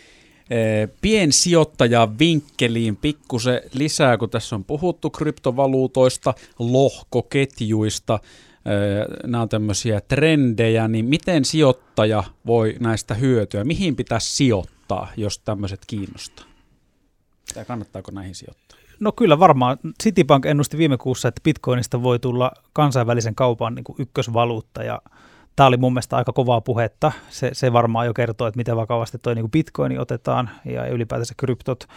eh, 0.50 0.90
piensijoittajan 1.02 2.20
vinkkeliin 2.20 2.96
pikkusen 2.96 3.62
lisää, 3.74 4.18
kun 4.18 4.30
tässä 4.30 4.56
on 4.56 4.64
puhuttu 4.64 5.10
kryptovaluutoista, 5.10 6.34
lohkoketjuista, 6.60 8.20
nämä 9.26 9.42
on 9.42 9.50
tämmöisiä 9.50 10.02
trendejä, 10.02 10.88
niin 10.88 11.06
miten 11.06 11.46
sijoittaja 11.46 12.24
voi 12.46 12.76
näistä 12.80 13.14
hyötyä? 13.14 13.64
Mihin 13.64 13.96
pitäisi 13.96 14.36
sijoittaa, 14.36 15.08
jos 15.18 15.40
tämmöiset 15.40 15.80
kiinnostaa? 15.88 16.46
Tai 17.54 17.66
kannattaako 17.66 18.12
näihin 18.12 18.36
sijoittaa? 18.36 18.80
No 19.00 19.12
kyllä 19.12 19.40
varmaan. 19.40 19.78
Citibank 20.04 20.46
ennusti 20.46 20.78
viime 20.78 20.98
kuussa, 20.98 21.28
että 21.28 21.42
bitcoinista 21.44 22.04
voi 22.04 22.20
tulla 22.20 22.52
kansainvälisen 22.74 23.36
kaupan 23.36 23.76
niin 23.76 23.84
kuin 23.84 23.96
ykkösvaluutta 24.00 24.84
ja 24.84 25.02
tämä 25.56 25.68
oli 25.68 25.78
mun 25.78 25.94
mielestä 25.94 26.18
aika 26.18 26.34
kovaa 26.34 26.62
puhetta. 26.62 27.12
Se, 27.30 27.50
se 27.54 27.74
varmaan 27.74 28.06
jo 28.06 28.14
kertoo, 28.14 28.48
että 28.48 28.58
miten 28.58 28.76
vakavasti 28.76 29.18
toi 29.18 29.36
niin 29.36 29.52
bitcoini 29.52 29.98
otetaan 29.98 30.50
ja 30.66 30.88
ylipäätänsä 30.88 31.34
kryptot. 31.38 31.88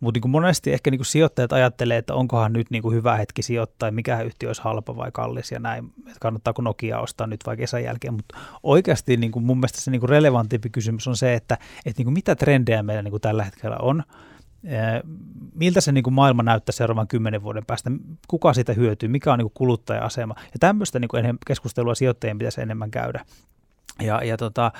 Mutta 0.00 0.20
niin 0.22 0.30
monesti 0.30 0.72
ehkä 0.72 0.90
niin 0.90 1.04
sijoittajat 1.04 1.52
ajattelee, 1.52 1.98
että 1.98 2.14
onkohan 2.14 2.52
nyt 2.52 2.70
niin 2.70 2.82
kuin 2.82 2.94
hyvä 2.94 3.16
hetki 3.16 3.42
sijoittaa, 3.42 3.90
mikä 3.90 4.20
yhtiö 4.20 4.48
olisi 4.48 4.62
halpa 4.62 4.96
vai 4.96 5.10
kallis 5.12 5.52
ja 5.52 5.58
näin, 5.58 5.92
että 5.98 6.20
kannattaako 6.20 6.62
Nokia 6.62 7.00
ostaa 7.00 7.26
nyt 7.26 7.40
vai 7.46 7.56
kesän 7.56 7.84
jälkeen. 7.84 8.14
Mutta 8.14 8.38
oikeasti 8.62 9.16
niin 9.16 9.32
kuin 9.32 9.44
mun 9.44 9.56
mielestä 9.56 9.80
se 9.80 9.90
niin 9.90 10.00
kuin 10.00 10.10
relevantimpi 10.10 10.70
kysymys 10.70 11.08
on 11.08 11.16
se, 11.16 11.34
että, 11.34 11.58
että 11.86 12.00
niin 12.00 12.06
kuin 12.06 12.14
mitä 12.14 12.34
trendejä 12.34 12.82
meillä 12.82 13.02
niin 13.02 13.10
kuin 13.10 13.20
tällä 13.20 13.44
hetkellä 13.44 13.76
on, 13.76 14.02
miltä 15.54 15.80
se 15.80 15.92
niin 15.92 16.04
kuin 16.04 16.14
maailma 16.14 16.42
näyttää 16.42 16.72
seuraavan 16.72 17.08
kymmenen 17.08 17.42
vuoden 17.42 17.66
päästä, 17.66 17.90
kuka 18.28 18.52
siitä 18.52 18.72
hyötyy, 18.72 19.08
mikä 19.08 19.32
on 19.32 19.38
niin 19.38 19.44
kuin 19.44 19.54
kuluttaja-asema. 19.54 20.34
Ja 20.38 20.58
tämmöistä 20.60 20.98
niin 20.98 21.08
kuin 21.08 21.38
keskustelua 21.46 21.94
sijoittajien 21.94 22.38
pitäisi 22.38 22.60
enemmän 22.60 22.90
käydä. 22.90 23.24
Ja, 24.02 24.24
ja 24.24 24.36
tota, 24.36 24.72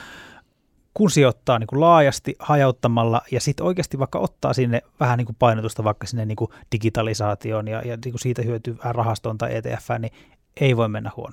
kun 0.94 1.10
sijoittaa 1.10 1.58
niin 1.58 1.66
kuin 1.66 1.80
laajasti 1.80 2.36
hajauttamalla 2.38 3.22
ja 3.30 3.40
sitten 3.40 3.66
oikeasti 3.66 3.98
vaikka 3.98 4.18
ottaa 4.18 4.52
sinne 4.52 4.82
vähän 5.00 5.18
niin 5.18 5.26
kuin 5.26 5.36
painotusta 5.38 5.84
vaikka 5.84 6.06
sinne 6.06 6.24
niin 6.24 6.36
kuin 6.36 6.50
digitalisaatioon 6.72 7.68
ja, 7.68 7.82
ja 7.82 7.98
niin 8.04 8.12
kuin 8.12 8.20
siitä 8.20 8.42
hyötyy 8.42 8.76
rahastoon 8.80 9.38
tai 9.38 9.54
ETF, 9.56 9.88
niin 9.98 10.12
ei 10.60 10.76
voi 10.76 10.88
mennä 10.88 11.10
huono. 11.16 11.22